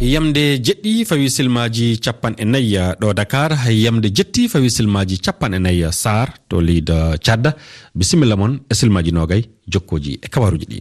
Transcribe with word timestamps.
yamde 0.00 0.58
jeɗɗi 0.64 1.04
fawi 1.04 1.30
silmaji 1.30 1.98
capanɗe 2.04 2.44
nayyi 2.44 2.78
ɗo 3.00 3.12
dakar 3.14 3.52
yamde 3.70 4.08
jetti 4.16 4.48
fawi 4.48 4.70
silmaji 4.70 5.16
capanɗe 5.24 5.58
nayyi 5.58 5.92
sar 5.92 6.28
to 6.48 6.60
leydi 6.60 6.92
cadda 7.24 7.54
bisimilla 7.94 8.36
moon 8.36 8.60
e 8.70 8.74
silmaji 8.74 9.12
nogay 9.12 9.42
jokkoji 9.72 10.18
e 10.22 10.28
kabaruji 10.28 10.66
ɗi. 10.70 10.78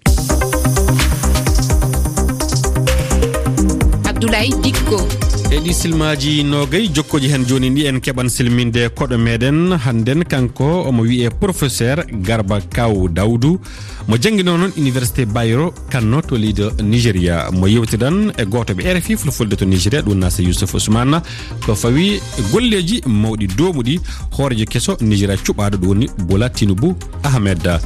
Abdoulaye 4.09 4.49
dikko. 4.63 5.24
e 5.51 5.59
ɗi 5.59 5.73
silmaji 5.73 6.43
nogayi 6.43 6.89
jokkoji 6.93 7.27
hen 7.29 7.45
joni 7.45 7.69
ɗi 7.69 7.85
en 7.87 7.99
keɓan 7.99 8.29
silminde 8.29 8.89
koɗo 8.95 9.17
meɗen 9.17 9.77
hannden 9.85 10.23
kanko 10.25 10.83
omo 10.87 11.03
wiye 11.03 11.29
professeur 11.29 12.03
garba 12.11 12.59
kaw 12.61 13.07
dawdou 13.07 13.59
mo 14.07 14.17
jangguino 14.21 14.57
noon 14.57 14.71
université 14.77 15.25
bayro 15.25 15.73
kanno 15.89 16.21
to 16.21 16.35
leydi 16.37 16.63
nigéria. 16.83 17.49
Mo 17.51 17.67
yewtidan 17.67 18.31
e 18.37 18.45
goto 18.45 18.73
ɓe 18.73 18.93
rfi 18.97 19.17
fulfulde 19.17 19.55
to 19.55 19.65
nigéria 19.65 20.01
ɗum 20.01 20.17
nasa 20.19 20.41
youssuf 20.43 20.73
ousmane. 20.75 21.21
Ko 21.65 21.75
fawi 21.75 22.19
golleji 22.51 23.01
mawɗi 23.05 23.47
domuɗi 23.57 23.99
hoorejo 24.37 24.65
kesso 24.65 24.97
nigéria 25.01 25.35
cuɓaɗo 25.37 25.77
ɗo 25.77 25.87
woni 25.87 26.07
bola 26.27 26.49
tinubou 26.49 26.95
ahmed. 27.23 27.79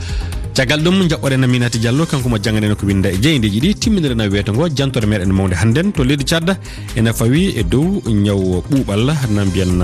caggal 0.60 0.84
ɗum 0.84 1.08
jaɓɓoɗen 1.08 1.44
aminati 1.44 1.80
diallo 1.80 2.06
kanko 2.06 2.28
mo 2.30 2.38
jangganeno 2.38 2.76
ko 2.76 2.86
winda 2.86 3.08
e 3.10 3.18
jeyndeji 3.24 3.60
ɗi 3.64 3.76
timminirena 3.80 4.28
wiyete 4.28 4.52
ngo 4.52 4.68
jantore 4.68 5.06
meɗen 5.08 5.32
mawde 5.32 5.56
hannden. 5.56 5.94
To 5.94 6.04
leydi 6.04 6.26
cadda 6.26 6.58
ene 6.98 7.14
fawi 7.14 7.56
e 7.56 7.64
dow 7.64 8.02
ñaw 8.06 8.60
ɓuuɓal 8.70 9.06
na 9.32 9.46
mbiyen 9.46 9.80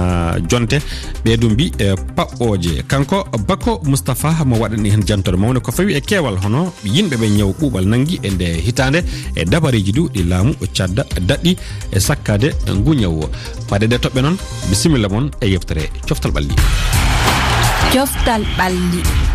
jonte. 0.49 0.81
Ɓeeɗum 1.23 1.51
mbi 1.53 1.71
e 1.79 1.95
paɓɓoje 2.17 2.83
kanko 2.91 3.23
bakko 3.47 3.79
moustapha 3.85 4.43
mo 4.43 4.57
waɗani 4.59 4.89
hen 4.91 5.03
jantore 5.07 5.37
mawde 5.37 5.59
ko 5.63 5.71
fawi 5.71 5.95
e 5.95 6.01
keewal 6.01 6.35
hono 6.43 6.73
yimɓeɓe 6.83 7.25
ñaw 7.37 7.55
ɓuuɓal 7.59 7.85
nangui 7.87 8.19
e 8.21 8.29
nde 8.29 8.47
hitande 8.67 8.99
e 9.33 9.45
dabareji 9.45 9.91
ɗu 9.93 10.09
ɗi 10.13 10.27
laamu 10.27 10.51
e 10.61 10.67
cadda 10.75 11.05
daɗɗi 11.21 11.55
e 11.95 11.99
sakkade 11.99 12.51
ngu 12.67 12.93
ñaw. 12.95 13.15
Paɗe 13.69 13.87
ɗe 13.87 13.97
toɓɓe 14.03 14.21
noon 14.21 14.35
bisimilla 14.69 15.07
moon 15.07 15.31
e 15.39 15.47
yeftere 15.47 15.87
coftal 16.07 16.31
ɓalli 16.35 16.55
coftal 17.93 18.43
ɓalli 18.57 19.34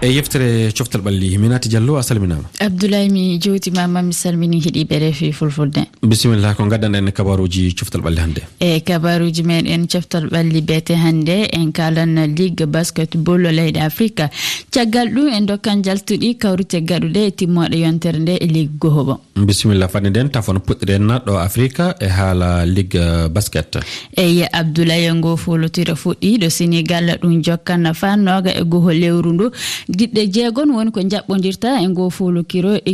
e 0.00 0.12
yeftere 0.12 0.70
coftal 0.76 1.00
ɓalli 1.02 1.38
minati 1.38 1.68
diallo 1.68 1.96
a 1.98 2.02
salminama 2.02 2.46
abdoulaye 2.60 3.08
mi 3.08 3.38
jewtimama 3.40 4.00
mi 4.02 4.12
salmini 4.12 4.60
heeɗiɓe 4.60 4.98
refi 4.98 5.32
fulfulde. 5.32 5.80
Bisimillah 6.02 6.54
ko 6.54 6.66
gaddanɗen 6.66 7.10
kabaruji 7.10 7.74
coftal 7.74 8.02
ɓalli 8.02 8.20
hannde. 8.20 8.42
E 8.60 8.80
kabaruji 8.80 9.42
meɗen 9.42 9.88
coftal 9.88 10.28
ɓalli 10.30 10.60
beete 10.62 10.94
hannde 10.94 11.48
en 11.52 11.72
kalan 11.72 12.14
ligue 12.36 12.66
basketball 12.66 13.42
leyɗe 13.42 13.80
afrique 13.80 14.30
caggal 14.70 15.08
ɗum 15.10 15.32
en 15.34 15.46
dokkan 15.46 15.82
jaltuɗi 15.82 16.36
kawrite 16.38 16.78
gaɗuɗe 16.80 17.26
e 17.26 17.30
timmoɗe 17.32 17.76
yontere 17.80 18.18
nde 18.20 18.38
e 18.40 18.46
ligue 18.46 18.78
gohoɓo 18.78 19.18
bisimilla 19.46 19.88
fadde 19.88 20.10
nden 20.10 20.30
tafon 20.30 20.58
puɗɗiren 20.60 21.20
ɗo 21.26 21.32
e 21.34 21.42
afrique 21.42 21.82
e 22.00 22.06
haala 22.06 22.66
ligue 22.66 23.28
basket. 23.30 23.78
Eyi 24.16 24.44
abdoulaye 24.52 25.12
ngo 25.14 25.36
folotira 25.36 25.94
fuɗɗi 25.94 26.38
ɗo 26.38 26.48
sénégal 26.50 27.18
ɗum 27.20 27.42
jokkan 27.44 27.94
fa 27.94 28.16
noga 28.16 28.50
e 28.50 28.62
goho 28.64 28.90
lewru 28.92 29.32
ndu. 29.32 29.50
ɗiɗɗe 29.88 30.22
jeegon 30.34 30.70
woni 30.70 30.90
ko 30.90 31.00
jaɓɓodirta 31.00 31.80
e 31.82 31.88
ngo 31.88 32.02
e, 32.04 32.08
e, 32.08 32.10
folotiro 32.10 32.84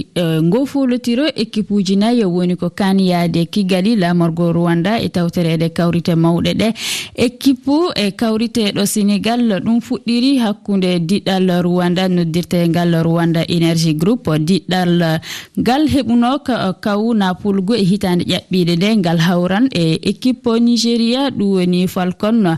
ngo 0.43 0.67
folotiro 0.67 1.25
équipe 1.35 1.71
uji 1.75 1.97
nayi 1.97 2.21
e 2.21 2.25
woni 2.25 2.55
ko 2.57 2.71
kaniyade 2.71 3.47
kigali 3.51 3.97
lamorgo 3.97 4.53
rowanda 4.53 5.01
e 5.03 5.09
tawterede 5.09 5.69
kawrite 5.75 6.15
mawɗe 6.15 6.53
ɗe. 6.55 6.69
Équipe 7.17 7.91
e 7.97 8.11
kawriteɗo 8.13 8.87
sénégal 8.87 9.61
ɗum 9.65 9.81
fuɗɗiri 9.81 10.39
hakkunde 10.39 10.99
diɗɗal 11.09 11.63
rowanda 11.63 12.09
noddirtengal 12.09 13.03
rowanda 13.03 13.43
énergie 13.49 13.95
groupe 13.95 14.31
diɗɗal 14.39 15.21
ngal 15.59 15.89
heɓunoka 15.89 16.73
kaw 16.81 17.13
napulgo 17.15 17.75
e 17.75 17.83
hitande 17.85 18.23
ƴaɓɓiɗe 18.25 18.77
nde 18.77 18.97
ngal 18.97 19.19
hawran 19.19 19.67
e 19.73 19.99
équipe 20.03 20.51
nigéria 20.61 21.31
ɗum 21.31 21.51
woni 21.59 21.89
falcon 21.89 22.57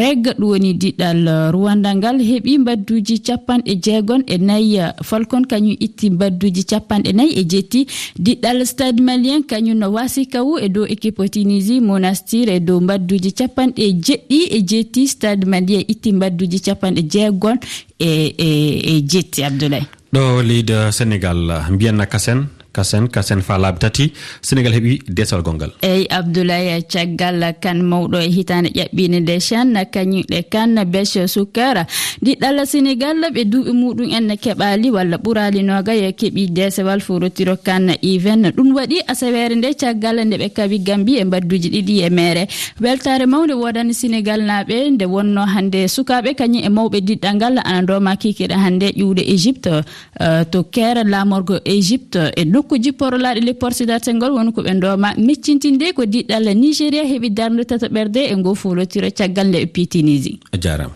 reg 0.00 0.36
ɗum 0.38 0.48
woni 0.50 0.74
diɗɗal 0.74 1.50
rowanda 1.52 1.94
ngal 1.94 2.20
heeɓi 2.20 2.58
mbadduji 2.58 3.18
capanɗe 3.20 3.69
capanɗe 3.70 3.80
jeegon 3.82 4.22
e 4.26 4.38
nayi 4.38 4.78
uh, 4.80 4.92
falcon 5.02 5.44
kañum 5.46 5.76
itti 5.80 6.10
badduji 6.10 6.64
capanɗe 6.64 7.12
nayyi 7.12 7.40
e 7.40 7.44
jetti. 7.44 7.86
Diɗɗal 8.18 8.66
stade 8.66 9.00
malien 9.00 9.42
kañum 9.42 9.78
no 9.78 9.90
wasi 9.90 10.26
kawu 10.26 10.58
e 10.58 10.68
dow 10.68 10.84
équipe 10.84 11.28
tunisie 11.30 11.80
monastir 11.80 12.48
e 12.48 12.60
dow 12.60 12.80
badduji 12.80 13.32
capanɗe 13.32 13.92
jeɗɗi 14.04 14.38
e 14.50 14.62
jetti. 14.66 15.08
Stade 15.08 15.44
malien 15.46 15.84
itti 15.88 16.12
badduji 16.12 16.60
capanɗe 16.60 17.02
jeegon 17.10 17.56
e, 17.98 18.34
e 18.38 18.48
e 18.96 19.02
jetti 19.06 19.44
abdoulaye. 19.44 19.86
Ɗo 20.12 20.42
leydi 20.42 20.74
sénégal 20.92 21.70
mbiyanna 21.70 22.06
kasen 22.06 22.46
kasen 22.72 23.08
kasen 23.08 23.42
fa 23.42 23.58
laabi 23.58 23.78
tati. 23.78 24.12
Sénégal 24.42 24.72
heeɓi 24.72 25.02
desal 25.08 25.42
gongal. 25.42 25.70
Eyyi 25.82 26.06
abdoulaye 26.10 26.82
caggal 26.92 27.54
kane 27.60 27.82
mawɗo 27.82 28.18
e 28.18 28.28
hitande 28.30 28.68
ƴaɓɓine 28.70 29.20
nde 29.20 29.40
chan 29.40 29.74
kañumɗe 29.92 30.42
kane 30.52 30.84
beche 30.84 31.26
sukkara 31.26 31.86
ɗiɗɗalla 32.24 32.62
sénégal 32.66 33.18
ɓe 33.34 33.44
duuɓi 33.44 33.72
muɗum 33.72 34.08
enne 34.16 34.34
keɓali 34.36 34.90
walla 34.90 35.16
ɓurali 35.16 35.62
noga 35.62 35.94
yo 35.94 36.10
keeɓi 36.12 36.50
desewal 36.50 37.00
forotiro 37.00 37.56
kane 37.56 37.98
iven 38.02 38.50
ɗum 38.56 38.74
waɗi 38.76 38.96
asawere 39.06 39.54
nde 39.56 39.74
caggal 39.80 40.24
nde 40.24 40.36
ɓe 40.38 40.48
kawi 40.56 40.78
gambi 40.78 41.18
e 41.18 41.24
mbadduji 41.24 41.68
ɗiɗi 41.70 41.94
e 42.06 42.10
mere 42.10 42.46
weltare 42.80 43.26
mawde 43.26 43.52
wodani 43.54 43.94
sénégal 43.94 44.40
naaɓe 44.42 44.90
nde 44.90 45.04
wonno 45.04 45.42
hannde 45.46 45.88
sukaɓe 45.88 46.34
kañum 46.38 46.62
e 46.64 46.68
mawɓe 46.68 46.98
diɗɗal 47.00 47.34
ngal 47.36 47.58
anadoma 47.64 48.16
kikiɗa 48.16 48.56
hannde 48.64 48.86
ƴuwde 48.96 49.22
égypte 49.34 49.72
eh, 50.20 50.44
to 50.50 50.62
kere 50.64 51.02
lamorgo 51.04 51.56
égypte 51.64 52.30
e 52.36 52.44
ɗum. 52.44 52.59
nokku 52.60 52.76
jipporolaɗo 52.78 53.40
lepporde 53.40 53.84
dartelngol 53.86 54.32
woni 54.36 54.52
ko 54.52 54.60
ɓe 54.62 54.72
ndoma 54.76 55.14
meccintinde 55.16 55.92
ko 55.96 56.04
diɗɗalla 56.04 56.52
nigéria 56.54 57.04
heeɓi 57.04 57.30
darde 57.32 57.64
tata 57.64 57.88
ɓerde 57.88 58.20
e 58.32 58.36
ngo 58.36 58.54
folotira 58.54 59.10
caggal 59.10 59.48
nde 59.48 59.58
e 59.64 59.66
pitinisi 59.66 60.32
a 60.52 60.56
jarama 60.60 60.94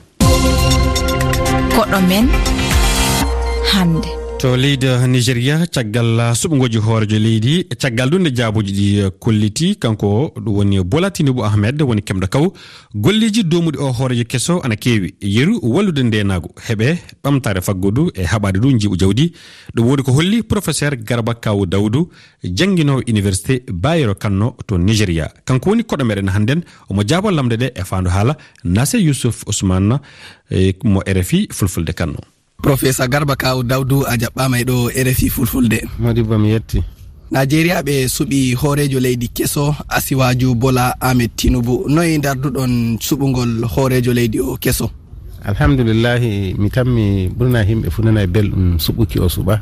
koɗo 1.74 1.98
men 2.08 2.28
hande 3.72 4.23
to 4.44 4.56
leydi 4.56 4.86
nigéria 5.08 5.56
caggal 5.74 6.34
suɓugoji 6.40 6.78
hoorejo 6.86 7.18
leydi 7.18 7.52
e 7.72 7.74
caggal 7.82 8.08
ɗum 8.10 8.20
nde 8.20 8.30
jaabuji 8.36 8.72
ɗi 8.78 9.10
kolliti 9.18 9.76
kanko 9.82 10.32
ɗum 10.36 10.54
woni 10.56 10.76
bolatinibo 10.84 11.44
ahmed 11.44 11.80
woni 11.82 12.02
kemɗo 12.02 12.26
kaw. 12.28 12.46
Golleji 12.94 13.42
domuɗi 13.44 13.78
o 13.78 13.88
hoorejo 13.98 14.24
kesso 14.24 14.60
ana 14.62 14.76
keewi. 14.76 15.14
Yeru 15.22 15.54
wallude 15.62 16.02
ndenago 16.02 16.50
heeɓe 16.66 16.98
ɓamtare 17.24 17.60
faggodu 17.62 18.10
e 18.14 18.22
haɓade 18.24 18.58
ɗum 18.60 18.76
jiɓu 18.80 18.96
jawdi. 19.00 19.32
Ɗum 19.74 19.86
woni 19.88 20.02
ko 20.02 20.12
holli 20.12 20.42
professeur 20.42 20.94
garba 20.96 21.34
kaw 21.34 21.64
dawdou 21.64 22.10
jangguinowo 22.44 23.00
université 23.08 23.62
bayero 23.72 24.14
kanno 24.14 24.56
to 24.66 24.76
nigéria. 24.76 25.32
Kanko 25.46 25.70
woni 25.70 25.84
koɗo 25.84 26.04
meɗen 26.04 26.28
hannden 26.28 26.60
omo 26.90 27.02
jaabo 27.08 27.30
lamde 27.30 27.56
ɗe 27.56 27.72
e 27.80 27.82
fandu 27.84 28.10
haala 28.10 28.36
nase 28.64 28.96
yousuf 29.00 29.44
ousmane 29.46 29.96
e 30.50 30.74
mo 30.84 31.00
rfi 31.00 31.48
fulfulde 31.50 31.94
kanno. 31.94 32.33
professeur 32.64 33.08
garba 33.12 33.36
kaw 33.36 33.60
dawdou 33.62 34.08
a 34.08 34.16
jaɓɓama 34.16 34.56
e 34.60 34.64
ɗo 34.64 34.76
rfi 35.06 35.28
fulfulde. 35.28 35.78
Modibo 36.00 36.38
mi 36.38 36.48
yetti. 36.56 36.80
Nigéria 37.30 37.82
ɓe 37.82 38.08
suɓi 38.08 38.54
hoorejo 38.54 38.98
leydi 39.00 39.28
keso 39.28 39.74
asiwaju 39.88 40.54
bola 40.54 40.96
ahmed 41.00 41.30
tinubu. 41.36 41.84
Noyi 41.88 42.18
darduɗon 42.18 42.96
suɓugol 43.00 43.64
hoorejo 43.68 44.12
leydi 44.14 44.40
o 44.40 44.56
keso? 44.56 44.90
Alhamdulillahi 45.44 46.54
mi 46.58 46.70
tammi 46.70 47.28
ɓurna 47.36 47.60
himɓe 47.68 47.90
fu 47.90 48.02
nana 48.02 48.22
e 48.22 48.26
belɗum 48.26 48.78
suɓuki 48.78 49.18
o 49.20 49.28
suɓa. 49.28 49.60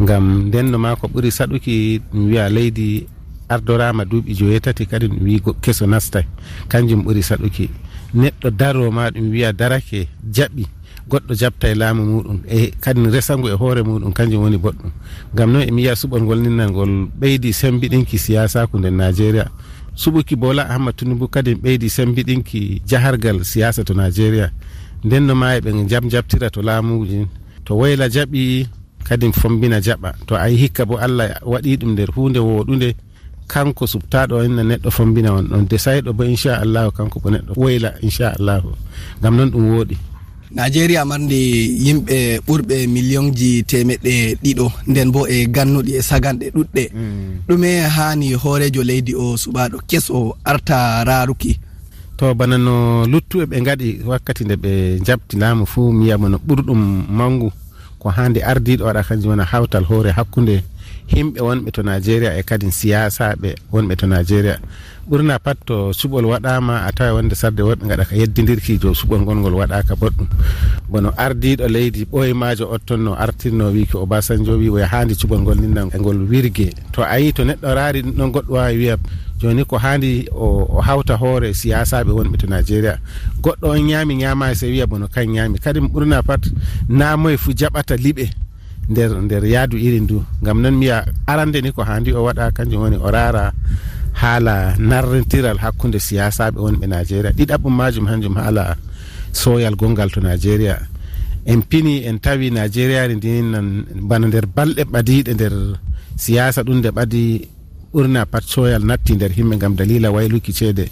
Ngam 0.00 0.46
ndenno 0.48 0.78
ma 0.78 0.94
ko 0.96 1.08
ɓuri 1.08 1.30
saɗuki 1.30 2.00
mi 2.14 2.24
wiya 2.30 2.48
leydi 2.48 3.06
ardorama 3.48 4.04
duuɓi 4.04 4.34
joyetati 4.38 4.86
kadi 4.86 5.06
ɗum 5.08 5.18
wi 5.24 5.40
keso 5.62 5.86
nastay. 5.86 6.24
Kanjum 6.68 7.02
ɓuri 7.02 7.22
saɗuki. 7.22 7.66
Neɗɗo 8.14 8.50
daroma 8.50 9.10
ɗum 9.10 9.30
wiya 9.30 9.52
darake 9.52 10.06
jaɓi. 10.36 10.66
goɗɗo 11.10 11.34
jabta 11.34 11.66
e 11.68 11.74
laamu 11.74 12.02
muɗum 12.10 12.38
e 12.48 12.70
kadi 12.80 13.00
resangu 13.10 13.48
e 13.48 13.56
hoore 13.60 13.82
muɗum 13.82 14.12
kanjum 14.12 14.42
woni 14.42 14.56
boɗɗum. 14.64 14.90
Ngam 15.34 15.48
noon 15.52 15.64
emi 15.68 15.82
yiya 15.82 15.94
suɓolngol 16.00 16.40
ninnalngol 16.44 16.92
ɓeydi 17.20 17.50
sembiɗinki 17.52 18.16
siyasaku 18.18 18.78
nder 18.78 18.92
nigéria 18.92 19.46
suɓuki 20.02 20.36
bola 20.36 20.62
ahmad 20.70 20.94
tinubu 20.96 21.26
kadi 21.28 21.54
ɓeydi 21.54 21.88
sembiɗinki 21.90 22.82
jahargal 22.86 23.44
siyasa 23.44 23.84
to 23.84 23.94
nigéria 23.94 24.50
nden 25.04 25.26
no 25.26 25.34
ma 25.34 25.56
e 25.56 25.60
ɓe 25.60 25.70
jam 25.90 26.04
jabtira 26.08 26.50
to 26.50 26.62
laamuji 26.62 27.26
to 27.64 27.74
wayla 27.74 28.06
jaɓi 28.08 28.66
kadi 29.04 29.32
fombina 29.32 29.80
jaɓa. 29.80 30.10
To 30.26 30.34
ayi 30.36 30.56
hikka 30.56 30.86
bo 30.86 30.96
allah 30.96 31.40
waɗi 31.42 31.76
ɗum 31.80 31.90
nder 31.92 32.10
hunde 32.14 32.38
woɗunde 32.38 32.94
kanko 33.50 33.86
subtaɗo 33.86 34.44
inna 34.46 34.62
neɗɗo 34.62 34.90
fombina 34.90 35.34
on. 35.34 35.46
Ɗon 35.50 35.66
desayɗo 35.66 36.12
bo 36.14 36.22
inchallahu 36.24 36.90
kanko 36.94 37.18
bo 37.20 37.30
neɗɗo 37.30 37.52
woyla 37.56 37.90
inchallahu 38.02 38.70
ngam 39.20 39.34
noon 39.36 39.50
ɗum 39.50 39.64
wooɗi 39.74 39.96
nigéria 40.54 41.04
marde 41.04 41.40
yimɓe 41.84 42.40
ɓurɓe 42.46 42.76
million 42.94 43.26
ji 43.38 43.62
temeɗɗe 43.70 44.14
ɗiɗo 44.42 44.66
nden 44.90 45.08
bo 45.12 45.26
e 45.26 45.46
gannuɗi 45.54 45.92
e 45.98 46.02
saganɗe 46.02 46.46
ɗuɗɗe. 46.54 46.84
Mm. 46.94 47.46
Ɗume 47.48 47.70
hani 47.96 48.34
hoorejo 48.34 48.82
leydi 48.82 49.12
o 49.14 49.36
suɓaɗo 49.36 49.76
keso 49.88 50.36
arta 50.44 51.04
raruki 51.04 51.52
to 52.20 52.34
bana 52.34 52.58
no 52.58 53.06
luttuɓe 53.12 53.44
ɓe 53.50 53.56
gaɗi 53.66 53.88
wakkati 54.10 54.44
nde 54.44 54.56
ɓe 54.62 54.72
jabti 55.06 55.34
laamu 55.40 55.64
fuu 55.66 55.92
miyama 55.92 56.28
no 56.28 56.36
ɓurɗum 56.46 56.80
mangu 57.18 57.48
ko 57.98 58.08
hande 58.16 58.40
ardiɗo 58.50 58.84
waɗa 58.84 59.02
kanjum 59.08 59.30
wona 59.30 59.44
hawtal 59.44 59.84
hoore 59.84 60.10
hakkude 60.12 60.56
himɓe 61.10 61.40
wonɓe 61.40 61.70
to 61.74 61.82
nigéria 61.82 62.38
e 62.38 62.42
kadi 62.42 62.70
siyasaɓe 62.70 63.54
wonɓe 63.72 63.94
to 63.96 64.06
nigéria 64.06 64.56
ɓurna 65.10 65.38
pat 65.42 65.58
to 65.66 65.90
suɓol 65.92 66.24
waɗama 66.30 66.86
a 66.86 66.92
tawa 66.92 67.14
wonde 67.18 67.34
sarde 67.34 67.62
woɓɓe 67.62 67.84
gaɗa 67.88 68.04
ka 68.08 68.14
yeddidirki 68.16 68.78
jo 68.78 68.94
suɓol 68.94 69.24
gonngol 69.26 69.54
waɗaka 69.58 69.94
boɗɗum. 69.98 70.26
Bono 70.88 71.10
ardiɗo 71.16 71.66
leydi 71.68 72.04
ɓoyemajo 72.06 72.70
ottonno 72.70 73.14
artirno 73.18 73.70
wi 73.74 73.86
ko 73.90 74.02
obasanjo 74.06 74.54
wi 74.58 74.68
oya 74.70 74.86
handi 74.86 75.14
suɓol 75.14 75.40
ngol 75.42 75.58
ninna 75.60 75.82
e 75.94 75.98
ngol 75.98 76.18
wirgue 76.30 76.70
to 76.92 77.02
ayi 77.02 77.32
to 77.32 77.42
neɗɗo 77.44 77.74
raari 77.74 78.02
ɗum 78.02 78.14
ɗon 78.16 78.30
goɗɗo 78.32 78.52
wawi 78.54 78.76
wiya 78.78 78.96
joni 79.40 79.64
ko 79.64 79.78
handi 79.78 80.28
o 80.30 80.78
hawta 80.80 81.16
hoore 81.16 81.50
siyasaɓe 81.54 82.10
wonɓe 82.12 82.36
to 82.38 82.46
nigéria 82.46 82.98
goɗɗo 83.42 83.66
on 83.66 83.82
ñaami 83.82 84.14
ñama 84.14 84.54
se 84.54 84.66
wiya 84.70 84.86
bono 84.86 85.08
kan 85.08 85.26
ñaami 85.26 85.58
kadi 85.58 85.80
ɓurna 85.80 86.22
pat 86.22 86.46
namoye 86.88 87.36
fo 87.36 87.50
jaɓata 87.50 87.96
liɓe. 87.96 88.30
nder 88.88 89.10
nder 89.22 89.44
yaadu 89.44 89.76
iri 89.76 90.00
ndu 90.00 90.24
gam 90.42 90.60
noon 90.62 90.76
mbiya 90.76 91.04
arande 91.26 91.60
ni 91.60 91.72
ko 91.72 91.82
handi 91.82 92.12
o 92.12 92.24
waɗa 92.24 92.50
kanjum 92.52 92.82
woni 92.82 92.96
o 92.96 93.10
rara 93.10 93.52
haala 94.12 94.74
narrentiral 94.78 95.58
hakkude 95.58 95.98
siyasaɓe 95.98 96.58
wonɓe 96.60 96.86
nigéria 96.86 97.30
ɗiɗaɓum 97.36 97.74
majum 97.76 98.06
hanjum 98.06 98.34
haala 98.36 98.76
soyal 99.32 99.76
gongal 99.76 100.10
to 100.10 100.20
nigéria 100.20 100.78
en 101.46 101.60
pini 101.62 102.04
en 102.08 102.18
tawi 102.18 102.50
nigéria 102.50 103.06
ri 103.06 103.16
ndinan 103.16 103.84
bana 104.08 104.26
nder 104.26 104.46
balɗe 104.46 104.84
ɓadiɗe 104.92 105.32
nder 105.34 105.54
siyasa 106.16 106.62
ɗum 106.62 106.78
nde 106.78 106.90
ɓadi 106.90 107.24
ɓurna 107.92 108.26
pat 108.26 108.44
soyal 108.46 108.84
natti 108.84 109.14
nder 109.14 109.32
himɓe 109.32 109.56
gam 109.58 109.74
dalila 109.74 110.10
wayluki 110.10 110.52
ceede. 110.52 110.86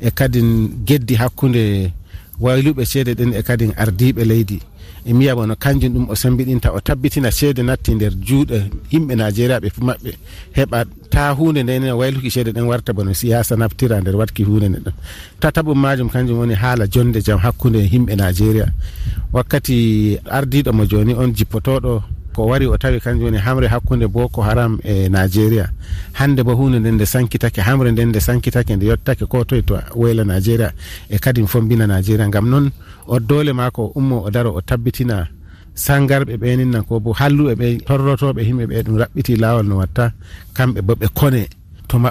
E 0.00 0.10
kadi 0.10 0.40
geddi 0.86 1.14
hakkude 1.14 1.92
wayluɓe 2.40 2.84
ceede 2.84 3.14
ɗen 3.14 3.32
e 3.38 3.42
kadi 3.42 3.66
ardiɓe 3.76 4.22
leydi. 4.24 4.58
e 5.04 5.12
mbiya 5.12 5.34
wono 5.36 5.54
kanjum 5.56 5.92
ɗum 5.94 6.06
o 6.10 6.14
sambiɗinta 6.14 6.72
o 6.72 6.80
tabbitina 6.80 7.30
seede 7.30 7.62
natti 7.62 7.94
nder 7.94 8.12
juuɗe 8.26 8.58
yimɓe 8.92 9.14
nigéria 9.16 9.58
ɓe 9.60 9.68
nigériaɓe 9.68 9.84
maɓɓe 9.88 10.10
heɓa 10.56 10.84
ta 11.10 11.30
hunde 11.34 11.62
ndene 11.62 11.92
wayluki 11.92 12.30
seede 12.30 12.52
ɗen 12.52 12.66
warta 12.70 12.92
bono 12.92 13.12
siyasa 13.14 13.56
naftira 13.56 14.00
nder 14.00 14.16
watki 14.16 14.42
hunde 14.44 14.68
nde 14.68 14.78
ɗon. 14.84 14.94
Tataɓum 15.40 15.78
majum 15.78 16.08
kanjum 16.08 16.38
woni 16.38 16.54
haala 16.54 16.86
jonde 16.86 17.20
jaam 17.20 17.38
hakkude 17.38 17.78
e 17.78 17.88
yimɓe 17.92 18.14
nigéria 18.16 18.66
wakkati 19.32 20.18
ardiɗo 20.30 20.72
mo 20.72 20.84
joni 20.86 21.14
on 21.14 21.32
jippotoɗo 21.34 22.02
ko 22.32 22.46
wari 22.46 22.66
o 22.66 22.76
tawi 22.76 23.00
kanjum 23.00 23.24
woni 23.24 23.38
hamre 23.38 23.68
hakkunde 23.68 24.06
boko 24.08 24.42
haram 24.42 24.78
e 24.84 25.08
nigéria 25.08 25.68
hande 26.12 26.42
bo 26.42 26.54
hunde 26.54 26.78
nden 26.80 26.94
nde 26.94 27.06
sankitake 27.06 27.60
hamre 27.60 27.92
nden 27.92 28.08
nde 28.08 28.20
sankitake 28.20 28.76
nde 28.76 28.86
yettake 28.86 29.26
ko 29.26 29.44
toye 29.44 29.62
to 29.62 29.78
woyla 29.94 30.24
nigéria 30.24 30.72
e 31.08 31.18
kadi 31.18 31.46
fombina 31.46 31.86
nigéria 31.86 32.28
gam 32.28 32.48
noon 32.48 32.70
o 33.06 33.20
dole 33.20 33.52
mako 33.52 33.92
ummo 33.94 34.22
o 34.24 34.30
daro 34.30 34.54
o 34.54 34.60
tabbitina 34.60 35.28
sangarɓe 35.74 36.36
ɓeninna 36.36 36.82
ko 36.82 37.00
bo 37.00 37.12
halluɓe 37.12 37.54
ɓe 37.54 37.66
torrotoɓe 37.86 38.42
himɓe 38.44 38.64
ɓe 38.66 38.82
ɗum 38.84 38.96
raɓɓiti 39.02 39.36
lawol 39.40 39.66
no 39.66 39.76
watta 39.80 40.12
kamɓe 40.56 40.80
bo 40.82 40.94
ɓe 40.94 41.08
kone. 41.14 41.48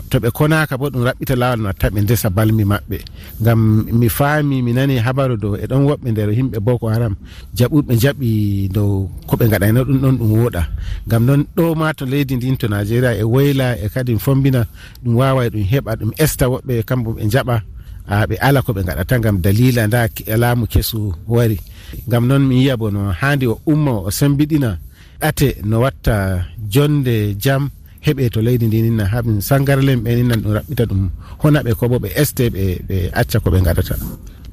to 0.10 0.18
ɓe 0.20 0.30
konaka 0.38 0.78
bo 0.78 0.90
ɗum 0.94 1.04
raɓɓita 1.08 1.36
lawol 1.42 1.60
no 1.64 1.70
atta 1.70 1.88
ɓe 1.94 2.00
ndesa 2.02 2.30
balmi 2.30 2.64
maɓɓe. 2.72 2.98
Gam 3.46 3.60
mi 4.00 4.08
faami 4.10 4.62
mi 4.62 4.72
nani 4.74 4.96
habaru 5.06 5.36
dow 5.38 5.54
e 5.56 5.66
ɗon 5.70 5.84
woɓɓe 5.90 6.08
nder 6.12 6.30
yimɓe 6.38 6.58
boko 6.60 6.86
haram 6.94 7.16
jaɓuɓe 7.58 7.94
jaɓi 8.04 8.30
dow 8.76 9.10
koɓe 9.30 9.46
gaɗayno 9.52 9.82
e 9.82 9.86
ɗum 9.88 9.98
ɗon 10.04 10.16
ɗum 10.20 10.32
woɗa 10.44 10.64
gam 11.10 11.26
noon 11.26 11.42
ɗo 11.56 11.76
ma 11.76 11.94
to 11.94 12.06
leydi 12.06 12.36
ndin 12.36 12.58
to 12.58 12.68
nigéria 12.68 13.12
e 13.18 13.24
woyla 13.24 13.68
e 13.78 13.90
kadi 13.94 14.14
fombina 14.26 14.62
ɗum 15.04 15.14
wawa 15.20 15.46
e 15.46 15.50
ɗum 15.50 15.64
heɓa 15.72 15.92
ɗum 16.00 16.12
esta 16.24 16.46
woɓɓe 16.52 16.84
kambo 16.90 17.10
ɓe 17.18 17.24
jaɓa 17.34 17.56
ɓe 18.30 18.36
ala 18.48 18.62
ko 18.62 18.74
ɓe 18.74 18.82
gaɗata 18.88 19.20
gam 19.24 19.38
dalila 19.42 19.88
nda 19.88 20.08
e 20.26 20.36
laamu 20.38 20.66
kesu 20.68 21.14
wari. 21.28 21.58
Gam 22.08 22.28
noon 22.28 22.44
mi 22.48 22.56
yiya 22.62 22.78
bo 22.78 22.90
no 22.92 23.12
handi 23.12 23.48
o 23.48 23.60
umma 23.66 23.92
o 24.08 24.10
sembiɗina 24.12 24.78
ɗate 25.22 25.48
no 25.70 25.80
watta 25.84 26.46
jonde 26.70 27.36
jam 27.38 27.70
heɓe 28.06 28.30
to 28.34 28.40
leydi 28.42 28.66
ndi 28.68 28.82
ninna 28.82 29.06
ha 29.12 29.20
sangarlen 29.40 30.00
ɓe 30.04 30.10
ninnan 30.16 30.40
ɗum 30.44 30.54
raɓɓita 30.58 30.84
ɗum. 30.90 31.02
Honaɓe 31.42 31.72
ko 31.80 31.88
bo 31.90 31.98
ɓe 32.04 32.10
este 32.22 32.50
ɓe 32.56 32.64
ɓe 32.88 32.98
acca 33.20 33.40
ko 33.44 33.50
ɓe 33.54 33.60
gaɗata 33.66 33.96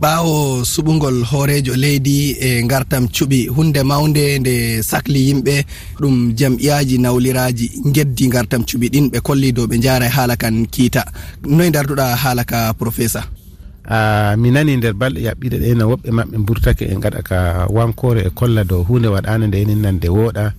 ɓawo 0.00 0.62
suɓugol 0.64 1.24
hoorejo 1.30 1.74
leydi 1.76 2.30
e 2.38 2.62
gartam 2.70 3.04
cuɓi 3.14 3.48
hunde 3.50 3.82
mawde 3.82 4.38
nde 4.38 4.82
sahli 4.82 5.20
yimɓe 5.28 5.54
ɗum 6.00 6.34
jam'iyaji 6.38 6.98
nawliraji 7.02 7.66
geddi 7.94 8.28
gartam 8.28 8.62
cuɓi 8.62 8.86
ɗin 8.92 9.06
ɓe 9.12 9.18
kolli 9.26 9.52
dow 9.52 9.66
ɓe 9.66 9.76
jara 9.82 10.06
e 10.06 10.08
haala 10.08 10.36
kan 10.36 10.66
kiita. 10.70 11.02
Noye 11.46 11.70
darduɗa 11.70 12.14
haala 12.22 12.44
ka 12.44 12.72
professeur? 12.78 13.24
Uh, 13.90 14.36
mi 14.38 14.50
nani 14.50 14.76
nder 14.76 14.92
balɗe 14.94 15.20
yaɓɓiɗe 15.26 15.56
ɗe 15.62 15.74
no 15.74 15.84
woɓɓe 15.90 16.10
maɓɓe 16.12 16.36
burtake 16.46 16.84
e 16.86 16.94
gaɗa 17.02 17.20
ka 17.28 17.66
wankore 17.76 18.20
e 18.26 18.30
kolla 18.38 18.62
dow 18.64 18.84
hunde 18.88 19.08
waɗande 19.08 19.46
nde 19.48 19.58
enin 19.62 19.80
nande 19.82 20.08
wooɗa. 20.08 20.52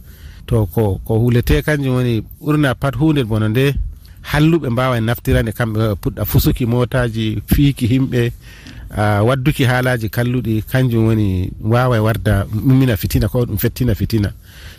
to 0.50 0.66
ko 0.74 0.98
ko 1.06 1.20
hulete 1.22 1.62
kanjum 1.62 1.94
woni 1.96 2.24
ɓurna 2.42 2.74
pat 2.76 2.96
hunde 2.98 3.22
bono 3.24 3.48
nde 3.48 3.76
halluɓe 4.22 4.70
mbawa 4.70 5.00
naftirande 5.02 5.52
kamɓe 5.52 5.96
puɗɗa 6.02 6.26
fusuki 6.26 6.66
motaji 6.66 7.42
fiiki 7.48 7.86
himɓe 7.88 8.22
uh, 8.98 9.22
wadduki 9.28 9.64
haalaji 9.64 10.10
kalluɗi 10.10 10.62
kanjum 10.72 11.06
woni 11.08 11.52
wawa 11.62 12.02
warda 12.02 12.46
mummina 12.66 12.98
fitina 12.98 13.28
ko 13.30 13.46
ɗum 13.46 13.58
fettina 13.58 13.94
fitina. 13.96 14.34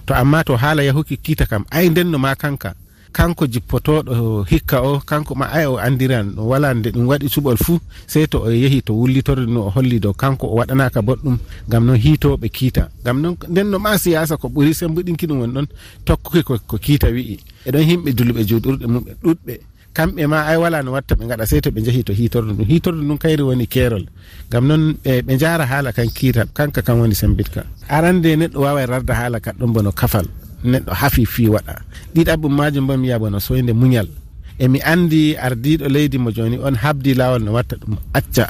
To 0.06 0.14
amma 0.14 0.44
to 0.44 0.56
haala 0.56 0.82
yahuki 0.82 1.16
kiita 1.16 1.46
kam 1.46 1.64
ay 1.70 1.88
ndenno 1.88 2.18
ma 2.18 2.34
kanka? 2.34 2.74
kanko 3.12 3.46
jippotoɗo 3.46 4.44
hikka 4.50 4.80
o 4.82 5.00
kanko 5.00 5.34
ma 5.34 5.46
ay 5.52 5.66
o 5.66 5.76
andiran 5.78 6.32
no 6.36 6.46
wala 6.48 6.74
nde 6.74 6.90
ɗum 6.94 7.06
waɗi 7.10 7.28
suɓol 7.28 7.56
fuu 7.64 7.78
sey 8.06 8.26
to 8.26 8.38
o 8.46 8.50
yehi 8.50 8.82
to 8.82 8.92
wullitorde 8.94 9.46
no 9.50 9.66
o 9.66 9.70
holli 9.70 9.98
dow 10.00 10.12
kanko 10.12 10.46
o 10.46 10.54
waɗanaka 10.60 11.00
boɗɗum 11.02 11.36
gam 11.68 11.84
noon 11.86 11.98
hiitoɓe 11.98 12.48
kiita. 12.48 12.88
Gam 13.04 13.20
noon 13.22 13.36
nden 13.48 13.70
no 13.70 13.78
ma 13.78 13.98
siyasa 13.98 14.36
ko 14.36 14.48
ɓuuri 14.48 14.74
sembuɗinki 14.74 15.26
ɗum 15.26 15.38
woni 15.40 15.52
ɗon 15.54 15.66
tokkuki 16.04 16.42
ko 16.42 16.76
kiita 16.78 17.08
wi'i. 17.10 17.38
Eɗon 17.66 17.82
himɓe 17.88 18.10
dulɓe 18.14 18.40
juuɗurɗe 18.48 18.86
mumɓe 18.86 19.12
ɗuɗɓe. 19.22 19.54
Kamɓe 19.92 20.26
ma 20.30 20.46
ay 20.46 20.56
wala 20.56 20.82
no 20.82 20.92
watta 20.92 21.14
ɓe 21.18 21.26
gaɗa 21.26 21.46
sey 21.46 21.60
to 21.60 21.70
ɓe 21.70 21.82
jeehi 21.82 22.04
to 22.04 22.12
hitorde 22.12 22.52
ɗum 22.54 22.66
hitorde 22.66 23.02
ɗum 23.02 23.18
kayri 23.18 23.42
woni 23.42 23.66
keerol. 23.66 24.06
Gam 24.50 24.66
noon 24.66 24.96
e 25.04 25.20
ɓe 25.22 25.34
jaara 25.38 25.66
haala 25.66 25.92
kan 25.92 26.06
kiita 26.08 26.46
kanka 26.54 26.80
kan 26.82 26.94
woni 27.00 27.14
sembitka. 27.14 27.64
Arande 27.88 28.36
neɗɗo 28.38 28.58
wawa 28.62 28.86
rarda 28.86 29.14
haala 29.14 29.40
kaɗɗon 29.40 29.72
bono 29.74 29.90
kafal. 29.92 30.26
neɗɗo 30.64 30.92
hafi 30.94 31.24
fi 31.26 31.48
waɗa. 31.48 31.74
Ɗiɗaɓum 32.14 32.52
majum 32.56 32.86
bo 32.86 32.96
mi 32.96 33.06
wiya 33.08 33.18
bono 33.18 33.38
soyde 33.40 33.72
muñal. 33.72 34.08
Emi 34.58 34.78
andi 34.84 35.36
ardiɗo 35.36 35.88
leydi 35.88 36.18
mo 36.18 36.30
joni 36.30 36.58
on 36.58 36.74
habdi 36.76 37.14
lawol 37.14 37.42
no 37.42 37.52
watta 37.52 37.76
ɗum 37.76 37.96
acca. 38.14 38.46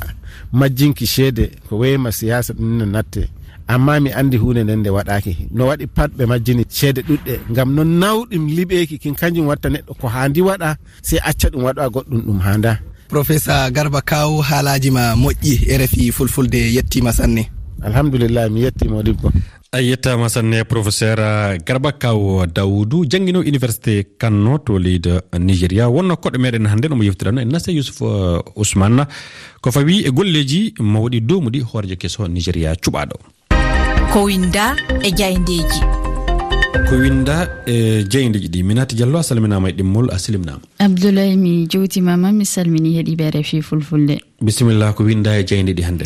Majjinki 0.53 1.07
ceede 1.07 1.51
ko 1.69 1.79
weyma 1.79 2.11
siyasa 2.12 2.53
ɗum 2.55 2.79
no 2.79 2.85
natte. 2.87 3.29
Amma 3.69 4.01
mi 4.01 4.11
andi 4.11 4.37
hunde 4.37 4.65
nden 4.65 4.81
nde 4.81 4.91
waɗaki 4.91 5.33
no 5.55 5.67
waɗi 5.71 5.87
pat 5.87 6.11
ɓe 6.19 6.27
majjini 6.27 6.65
ceede 6.69 7.01
ɗuɗɗe 7.07 7.55
gam 7.55 7.71
no 7.75 7.85
nawɗum 7.85 8.45
liɓeki 8.57 8.99
kin 8.99 9.15
kanjum 9.15 9.47
watta 9.47 9.69
neɗɗo 9.71 9.93
ko 10.01 10.07
handi 10.09 10.41
waɗa 10.43 10.75
se 11.03 11.17
acca 11.23 11.49
ɗum 11.53 11.62
waɗa 11.62 11.87
goɗɗum 11.95 12.21
ɗum 12.27 12.41
handa 12.43 12.81
professeur 13.09 13.71
garba 13.71 14.00
kaw 14.02 14.40
haalaji 14.43 14.90
ma 14.90 15.14
moƴƴi 15.14 15.67
e 15.71 15.79
refi 15.79 16.11
fulfulde 16.12 16.59
yettima 16.75 17.12
sanne. 17.12 17.47
Alhamdulillah 17.83 18.49
mi 18.50 18.61
yettimo 18.67 19.02
ɗibbo 19.02 19.31
a 19.73 19.79
yettama 19.79 20.29
sanne 20.29 20.65
professeur 20.65 21.19
garba 21.65 21.93
kaw 21.93 22.45
dawoudou 22.47 23.05
jangguino 23.07 23.39
université 23.39 24.03
kanno 24.19 24.59
to 24.59 24.79
leydi 24.79 25.12
nigéria 25.39 25.87
wonno 25.89 26.15
koɗɗo 26.17 26.39
meɗen 26.43 26.67
hannde 26.67 26.89
nomo 26.89 27.05
yewtirano 27.05 27.41
en 27.41 27.49
nasta 27.53 27.71
yousuf 27.71 28.03
uh, 28.03 28.43
ousmane. 28.57 29.07
Ko 29.62 29.71
fawi 29.71 30.03
e 30.07 30.11
golleji 30.11 30.75
mawɗi 30.81 31.21
domuɗi 31.21 31.61
hoorejo 31.62 31.97
keso 31.97 32.27
nigéria 32.27 32.75
cuɓaɗo. 32.75 33.17
Ko 34.12 34.25
winda 34.25 34.75
e 35.07 35.12
jayndeji 35.15 35.81
ko 36.89 36.95
winda 36.99 37.62
e 37.67 38.03
jayndeji 38.11 38.49
ɗi. 38.49 38.65
Minati 38.65 38.97
diallo 38.97 39.19
a 39.19 39.23
salminama 39.23 39.69
e 39.71 39.73
ɗimmol 39.73 40.11
a 40.11 40.19
silimnama. 40.19 40.70
abdoulaye 40.81 41.37
mi 41.37 41.67
jowtimama 41.69 42.33
mi 42.33 42.45
salmini 42.47 42.95
heeɗiɓe 42.97 43.31
refi 43.31 43.61
fulfulde. 43.63 44.19
Bisimilla 44.43 44.95
ko 44.95 45.05
winda 45.05 45.37
e 45.39 45.45
jeyde 45.45 45.73
ɗi 45.77 45.83
hannde? 45.85 46.05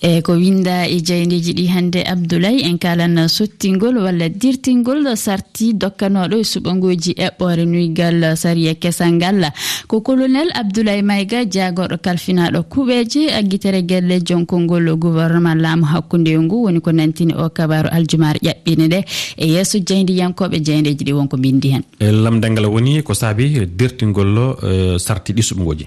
Eyi 0.00 0.22
ko 0.22 0.32
winda 0.32 0.88
e 0.88 0.96
jeyndeji 1.04 1.52
ɗi 1.52 1.66
hannde 1.68 2.00
abdoulaye 2.08 2.62
en 2.64 2.78
kalan 2.78 3.28
sottingol 3.28 3.98
walla 3.98 4.28
dirtingol 4.30 5.04
sarti 5.16 5.74
dokkanoɗo 5.74 6.38
e 6.40 6.44
suɓogoji 6.44 7.12
eɓɓore 7.26 7.66
nuygal 7.66 8.36
saria 8.36 8.74
kesal 8.74 9.12
ngal. 9.12 9.52
Ko 9.86 10.00
colonel 10.00 10.48
abdoulaye 10.54 11.02
mayga 11.02 11.44
jagoɗo 11.44 11.98
kalfinaɗo 12.00 12.62
kuuɓeje 12.72 13.28
aggitere 13.36 13.82
guelle 13.82 14.20
jonkongol 14.24 14.96
gouvernement 14.96 15.60
laamu 15.60 15.84
hakkude 15.84 16.32
ngu 16.38 16.64
woni 16.64 16.80
ko 16.80 16.92
nantini 16.92 17.34
o 17.34 17.50
kabaru 17.50 17.88
aljumare 17.92 18.38
ƴaɓɓine 18.40 18.88
ɗe 18.88 19.04
e 19.36 19.46
yesso 19.52 19.78
jeyndiyankoɓe 19.78 20.64
jeyndeji 20.64 21.04
ɗi 21.04 21.12
wonko 21.12 21.36
bindi 21.36 21.68
hen. 21.74 21.82
E 22.00 22.10
lamdal 22.10 22.52
ngal 22.52 22.66
woni 22.72 23.02
ko 23.02 23.12
saabi 23.12 23.66
dirti 23.76 24.05
yaltingollo 24.06 24.58
e, 24.62 24.98
sarti 24.98 25.32
ɗisuɓgoji 25.32 25.86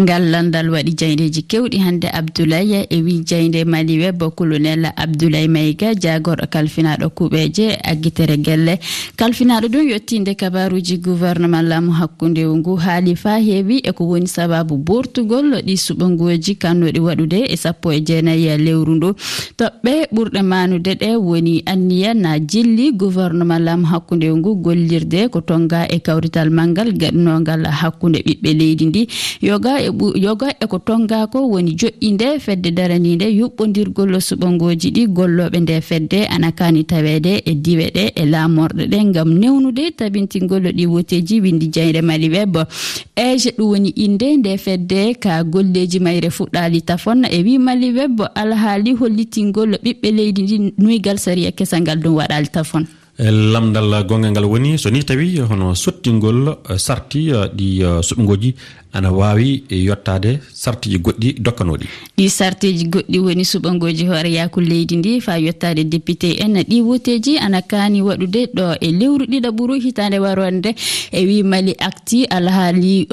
ngal 0.00 0.30
landal 0.30 0.70
waɗi 0.70 0.92
jayndeji 0.96 1.42
kewɗi 1.42 1.78
hannde 1.78 2.08
abdoulaye 2.12 2.86
e 2.90 3.02
wi 3.02 3.22
jaynde 3.24 3.64
maliwe 3.64 4.12
colonel 4.36 4.86
abdoulaye 4.96 5.48
mayga 5.48 5.94
jagorɗo 5.94 6.46
kalfinaɗo 6.50 7.10
kuuɓeje 7.10 7.78
aggitere 7.82 8.36
guelle. 8.38 8.78
Kalfinaɗo 9.16 9.68
ɗum 9.68 9.88
yettinde 9.90 10.34
kabaruji 10.34 10.98
gouvernement 10.98 11.62
laamu 11.68 11.92
hakkundewu 11.92 12.56
ngu. 12.56 12.76
Haali 12.76 13.16
fa 13.16 13.38
heewi 13.38 13.80
eko 13.84 14.04
woni 14.04 14.26
sababu 14.28 14.76
bortugol 14.76 15.62
ɗi 15.62 15.76
suɓongoji 15.76 16.56
kannoɗi 16.56 17.00
waɗude 17.00 17.38
e 17.52 17.56
sappo 17.56 17.92
e 17.92 18.00
jeenayi 18.00 18.46
e 18.48 18.58
lewru 18.58 18.94
ndu. 18.94 19.14
Toɓɓe 19.58 20.08
ɓurɗe 20.14 20.42
manude 20.42 20.94
ɗe 20.94 21.16
woni 21.16 21.62
anniya 21.66 22.14
na 22.14 22.38
jilli 22.38 22.92
gouvernement 22.92 23.60
laamu 23.60 23.86
hakkundewu 23.86 24.36
ngu 24.36 24.54
gollirde 24.56 25.28
ko 25.30 25.40
tonga 25.40 25.86
e 25.88 25.98
kawrital 26.00 26.50
malngal 26.50 26.92
gaɗinogal 26.92 27.55
caggal 27.56 27.72
hakkunde 27.72 28.18
ɓiɓɓe 28.26 28.50
leydi 28.58 28.86
ndi. 28.86 29.02
Yoga 29.42 29.80
e 29.80 29.90
yoga 30.20 30.48
eko 30.60 30.78
tongako 30.78 31.38
woni 31.48 31.72
joƴƴinde 31.80 32.38
fedde 32.40 32.70
daraninde 32.76 33.26
yuɓɓodirgol 33.38 34.20
suɓongoji 34.20 34.90
ɗi 34.94 35.06
golloɓe 35.16 35.60
nde 35.60 35.80
fedde 35.80 36.26
ana 36.28 36.52
kani 36.52 36.84
tawede 36.84 37.42
e 37.44 37.54
diwe 37.54 37.84
e 37.84 37.90
ɗe 37.94 38.04
e 38.14 38.24
lamorɗe 38.26 38.86
ɗe 38.90 39.12
gam 39.14 39.30
newnude 39.40 39.90
tabintingol 39.96 40.64
ɗi 40.76 40.86
woteji 40.86 41.40
windi 41.40 41.68
jayre 41.72 42.02
mali 42.02 42.28
web. 42.28 42.56
Ege 43.16 43.50
ɗum 43.56 43.68
woni 43.70 43.88
inde 43.90 44.36
nde 44.36 44.56
fedde 44.58 45.14
ka 45.20 45.42
golleji 45.44 45.98
mayre 46.00 46.28
fuɗɗali 46.30 46.80
tafon 46.82 47.24
e 47.30 47.42
wi 47.42 47.58
mali 47.58 47.92
web. 47.92 48.20
Alhaali 48.34 48.92
hollitingol 48.94 49.78
ɓiɓɓe 49.84 50.08
leydi 50.16 50.42
ndi 50.42 50.72
nuygal 50.78 51.18
saria 51.18 51.52
kesal 51.52 51.80
ngal 51.82 51.98
ɗum 51.98 52.14
waɗali 52.14 52.48
tafon. 52.48 52.84
Eh, 53.16 53.32
lamdal 53.32 54.04
gongal 54.04 54.28
ngal 54.36 54.44
woni 54.44 54.76
so 54.76 54.92
ni 54.92 55.00
tawi 55.00 55.40
hono 55.40 55.72
sottingol 55.72 56.68
eh, 56.68 56.76
sarti 56.76 57.32
eh, 57.32 57.48
ɗi 57.48 57.80
suɓgoji 58.04 58.50
ana 58.96 59.10
wawi 59.12 59.62
yettade 59.70 60.40
sartiji 60.62 60.98
goɗɗi 61.04 61.28
dokkanoɗi 61.44 61.86
ɗi 62.16 62.26
sartiji 62.38 62.84
goɗɗi 62.92 63.18
woni 63.24 63.44
suɓagoji 63.44 64.04
hoore 64.08 64.30
yaku 64.32 64.60
leydi 64.60 64.96
ndi 64.96 65.20
fa 65.20 65.36
yettade 65.38 65.84
député 65.84 66.28
en. 66.44 66.54
Ɗi 66.70 66.80
woteji 66.82 67.38
ana 67.38 67.60
kani 67.62 68.00
waɗude 68.02 68.40
ɗo 68.56 68.64
e 68.80 68.88
lewru 68.98 69.24
ɗiɗa 69.28 69.50
ɓuuru 69.56 69.74
hitande 69.84 70.18
waronde 70.18 70.70
e 71.12 71.20
wi 71.28 71.42
mali 71.42 71.72
acti 71.78 72.24
alhaali 72.24 73.06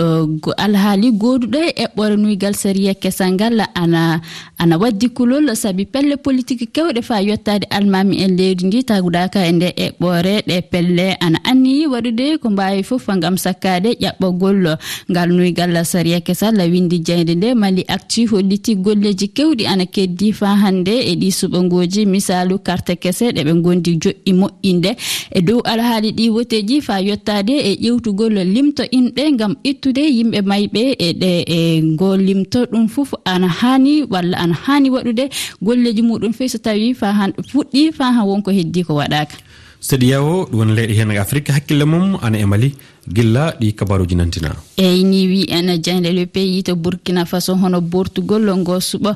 alhaali 0.57 1.11
goduɗo 1.11 1.59
e 1.59 1.71
eɓɓore 1.85 2.15
nuygal 2.17 2.53
sariya 2.55 2.93
kesangal. 2.93 3.59
Ana 3.75 4.21
ana 4.57 4.77
waddi 4.77 5.09
kulol 5.09 5.51
saabi 5.55 5.85
pelle 5.85 6.15
politique 6.17 6.69
kewɗe 6.73 7.01
fa 7.03 7.19
yettade 7.21 7.67
almami 7.69 8.23
en 8.23 8.37
leydi 8.37 8.65
ndi 8.67 8.83
tagudaka 8.83 9.45
e 9.47 9.51
nde 9.51 9.69
eɓɓore 9.85 10.43
ɗe 10.47 10.61
pelle. 10.71 11.17
Ana 11.19 11.39
anniyi 11.43 11.87
waɗude 11.87 12.37
ko 12.41 12.49
mbawi 12.49 12.83
foof 12.83 13.07
gam 13.19 13.35
sakkade 13.37 13.89
ƴaɓɓogol 13.99 14.77
ngal 15.11 15.29
nuygal 15.35 15.72
allah 15.73 15.85
saria 15.85 16.21
kesa 16.21 16.51
windi 16.53 16.99
jaynde 16.99 17.35
nde 17.35 17.53
mali 17.55 17.83
acti 17.87 18.25
holliti 18.25 18.75
golleji 18.75 19.27
kewɗi 19.27 19.65
ana 19.67 19.85
keddi 19.85 20.31
fa 20.33 20.55
hannde 20.55 20.93
e 20.93 21.15
ɗi 21.15 21.29
suɓongoji 21.39 22.05
misalu 22.05 22.59
carte 22.59 22.95
kese 22.95 23.31
ɗe 23.33 23.41
ɓe 23.43 23.53
gondi 23.61 23.97
joƴƴi 23.97 24.33
moƴƴinde. 24.39 24.91
E 25.31 25.41
dow 25.41 25.59
alhaali 25.65 26.11
ɗi 26.11 26.29
woteji 26.29 26.81
fa 26.81 27.01
yettade 27.01 27.53
e 27.57 27.71
ƴewtugol 27.81 28.37
limto 28.53 28.83
inɗe 28.83 29.37
gam 29.39 29.55
ittude 29.63 30.03
yimɓe 30.17 30.39
mayɓe 30.41 30.81
e 30.99 31.13
ɗe 31.13 31.31
e 31.47 31.81
ngo 31.81 32.17
limto 32.17 32.65
ɗum 32.71 32.87
fof 32.87 33.13
ana 33.25 33.47
hani 33.47 34.03
walla 34.03 34.37
ana 34.37 34.53
hani 34.53 34.89
waɗude. 34.89 35.25
Golleji 35.61 36.01
muɗum 36.01 36.33
fe 36.33 36.47
so 36.47 36.57
tawi 36.57 36.93
fa 36.93 37.07
fuɗɗi 37.51 37.91
fa 37.97 38.13
ha 38.13 38.21
wonko 38.23 38.51
heddi 38.51 38.83
ko 38.83 38.93
waɗaka 39.01 39.35
sédia 39.83 40.15
yawo 40.15 40.45
ɗum 40.47 40.59
woni 40.59 40.73
leyɗe 40.77 40.93
hen 40.95 41.11
e 41.11 41.17
afrique. 41.17 41.49
Hakkille 41.51 41.85
mum 41.85 42.17
ana 42.21 42.37
e 42.39 42.45
mali. 42.45 42.71
gilla 43.07 43.53
ɗi 43.59 43.73
kabaruji 43.73 44.15
nantina. 44.15 44.55
Eyi 44.77 45.03
ni 45.03 45.27
wi 45.27 45.45
en 45.49 45.77
diande 45.81 46.11
le 46.13 46.25
pays 46.25 46.63
to 46.63 46.75
burkina 46.75 47.25
faso 47.25 47.55
hono 47.55 47.81
bortugol 47.81 48.47
ngo 48.57 48.79
suɓa 48.79 49.15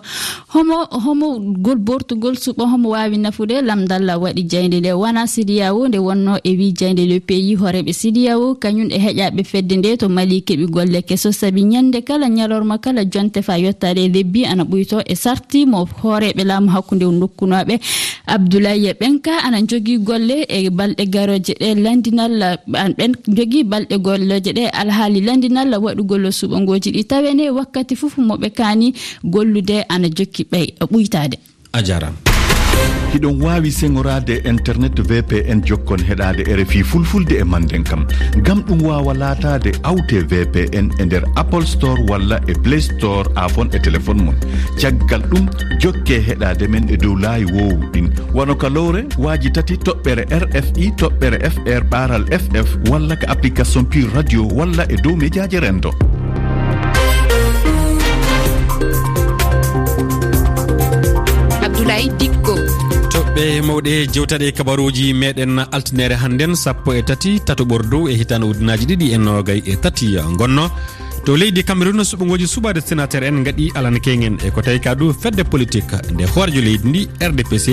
homo 0.54 0.86
homo 0.92 1.40
gol 1.58 1.78
bortugol 1.78 2.36
suɓa 2.36 2.66
homo 2.72 2.90
wawi 2.90 3.18
nafude 3.18 3.62
lamdalla 3.64 4.18
waɗi 4.18 4.44
diande 4.44 4.80
nde. 4.80 4.92
Wona 4.94 5.26
sidiyawo 5.28 5.88
nde 5.88 5.98
wonno 5.98 6.38
e 6.44 6.52
wi 6.58 6.72
diande 6.74 7.06
le 7.08 7.20
pays 7.20 7.56
horeɓe 7.58 7.94
sidiyawo 7.94 8.56
kañum 8.56 8.90
e 8.92 8.98
heƴaɓe 9.00 9.44
fedde 9.44 9.74
nde 9.78 9.98
to 9.98 10.10
mali 10.10 10.42
keeɓi 10.42 10.66
golle 10.70 11.02
keso. 11.02 11.32
Saabi 11.32 11.64
ñande 11.64 12.02
kala 12.04 12.28
ñalorma 12.30 12.78
kala 12.78 13.04
jonte 13.06 13.42
fa 13.42 13.58
yettade 13.58 14.00
e 14.06 14.10
lebbi 14.10 14.46
ana 14.46 14.64
ɓuyto 14.64 15.02
e 15.06 15.16
sarti 15.16 15.66
mo 15.66 15.88
horeɓe 16.04 16.44
laamu 16.44 16.70
hakkude 16.70 17.04
nokkunoɓe. 17.06 17.80
Abdoulaye 18.28 18.94
ɓenka 19.00 19.32
ana 19.44 19.62
jogui 19.66 19.98
golle 20.00 20.46
e 20.50 20.70
balɗe 20.70 21.06
garoje 21.10 21.54
ɗe 21.60 21.76
landinal 21.82 22.60
ɓen 22.68 23.14
jogui 23.28 23.64
balɗe 23.78 23.98
golloje 23.98 24.52
ɗe. 24.54 24.70
Alhaali 24.70 25.22
landinalla 25.22 25.78
waɗugol 25.80 26.26
suɓogoji 26.32 26.92
ɗi 26.92 27.04
tawene 27.08 27.50
wakkati 27.50 27.96
fof 27.96 28.18
moɓe 28.18 28.50
kani 28.50 28.94
gollude 29.24 29.86
ana 29.90 30.08
jokki 30.10 30.44
ɓey 30.52 30.74
ɓuytade 30.92 31.38
a 31.74 31.82
jarama 31.84 32.18
hiɗon 33.14 33.42
wawi 33.42 33.72
sengorade 33.72 34.34
e 34.34 34.50
internet 34.50 35.00
vpn 35.00 35.62
jokkon 35.66 36.02
heɗade 36.10 36.44
e 36.48 36.56
rfi 36.56 36.84
fulfulde 36.84 37.40
e 37.40 37.44
manden 37.44 37.84
kam. 37.84 38.06
Gam 38.44 38.62
ɗum 38.62 38.82
wawa 38.82 39.14
latade 39.14 39.72
awte 39.84 40.22
vpn 40.30 40.92
e 41.00 41.06
nder 41.06 41.24
apple 41.36 41.66
store 41.66 42.04
walla 42.10 42.40
e 42.48 42.54
play 42.54 42.82
store 42.82 43.30
afon 43.36 43.70
e 43.74 43.80
téléphone 43.80 44.22
mon 44.24 44.36
caggal 44.80 45.22
ɗum 45.32 45.48
jokke 45.80 46.22
heɗade 46.28 46.68
men 46.70 46.90
e 46.90 46.98
dow 46.98 47.16
laawi 47.16 47.46
wowɗin 47.46 48.10
wano 48.34 48.56
kalowre 48.56 49.06
waji 49.18 49.52
tati 49.52 49.78
toɓɓere 49.78 50.26
rfi 50.30 50.92
toɓɓere 50.98 51.50
fr 51.50 51.84
ɓaral 51.92 52.26
ff 52.32 52.78
walla 52.90 53.16
ka 53.16 53.28
application 53.28 53.86
pure 53.86 54.10
radio 54.14 54.48
walla 54.48 54.86
e 54.90 54.96
dow 55.02 55.16
médiaji 55.16 55.60
rendo. 55.60 55.92
Abdoulaye 61.64 62.10
dik 62.20 62.37
musidɓe 63.38 63.62
mawɗe 63.62 64.08
jewtaɗe 64.14 64.52
kabaruji 64.52 65.14
meɗen 65.14 65.60
altinere 65.72 66.16
hannden 66.16 66.56
sappo 66.56 66.94
e 66.94 67.02
tati 67.04 67.40
tato 67.46 67.64
dow 67.66 68.08
e 68.10 68.14
hitande 68.18 68.46
ujunaji 68.48 68.86
ɗiɗi 68.86 69.14
e 69.14 69.18
nogay 69.18 69.62
e 69.66 69.76
tati 69.76 70.18
gonno 70.38 70.70
to 71.26 71.36
leydi 71.38 71.64
cameron 71.64 72.02
suɓogoji 72.04 72.48
suɓade 72.48 72.82
sénateur 72.82 73.24
en 73.24 73.44
gaɗi 73.44 73.72
alana 73.76 74.00
kegen 74.00 74.38
e 74.46 74.50
ko 74.50 74.62
tawi 74.62 74.80
ka 74.80 74.96
du 74.96 75.14
fedde 75.14 75.44
politique 75.44 75.94
nde 76.14 76.24
hoorejo 76.34 76.62
leydi 76.62 76.88
ndi 76.90 77.08
rdpc 77.30 77.68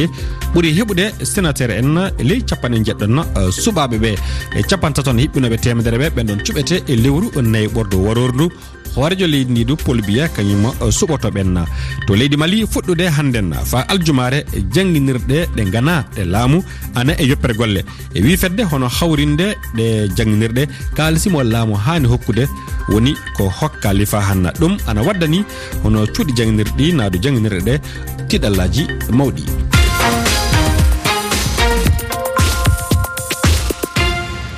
ɓuuri 0.53 0.71
heɓude 0.77 1.25
sénateur 1.25 1.71
en 1.71 2.11
ley 2.19 2.43
capanɗe 2.43 2.85
jeɗɗon 2.85 3.19
uh, 3.19 3.51
suɓaɓe 3.51 3.97
ɓe. 3.99 4.15
E 4.59 4.63
capantaton 4.69 5.17
hiɓɓinoɓe 5.19 5.57
temedere 5.61 5.97
ɓe 5.99 6.11
ɓen 6.17 6.27
ɗon 6.27 6.41
cuɓete 6.45 6.77
e 6.89 6.97
lewru 6.97 7.31
nayi 7.43 7.69
ɓordo 7.69 7.97
waror 8.05 8.33
ndu 8.35 8.49
hoorejo 8.97 9.27
leydi 9.27 9.51
ndi 9.53 9.65
du 9.65 9.77
pol 9.77 10.01
biya 10.03 10.29
kañum 10.29 10.65
eh, 10.67 10.91
suɓotoɓen 10.99 11.65
to 12.07 12.15
leydi 12.15 12.37
mali 12.37 12.65
fuɗɗude 12.67 13.09
hannden 13.17 13.53
fa 13.65 13.85
aljumare 13.89 14.45
jangguinirɗe 14.75 15.49
ɗe 15.57 15.63
gana 15.73 16.05
ɗe 16.17 16.25
laamu 16.25 16.63
ana 16.95 17.13
e 17.19 17.25
yoppere 17.27 17.55
golle. 17.55 17.85
E 18.15 18.21
wi 18.23 18.37
fedde 18.37 18.63
hono 18.71 18.89
hawrinde 18.89 19.57
ɗe 19.77 20.09
jangguinirɗe 20.17 20.69
kalisimo 20.97 21.43
laamu 21.43 21.75
hani 21.75 22.07
hokkude 22.09 22.49
woni 22.89 23.15
ko 23.37 23.49
hokka 23.49 23.93
lifa 23.93 24.21
hanna. 24.21 24.51
Ɗum 24.61 24.77
ana 24.87 25.03
waddani 25.03 25.45
hono 25.83 26.07
cuuɗi 26.07 26.33
jangguinirɗi 26.37 26.93
naadu 26.95 27.19
jangguinirɗe 27.23 27.63
ɗe 27.67 27.81
tiɗallaji 28.29 28.87
mawɗi. 29.11 29.64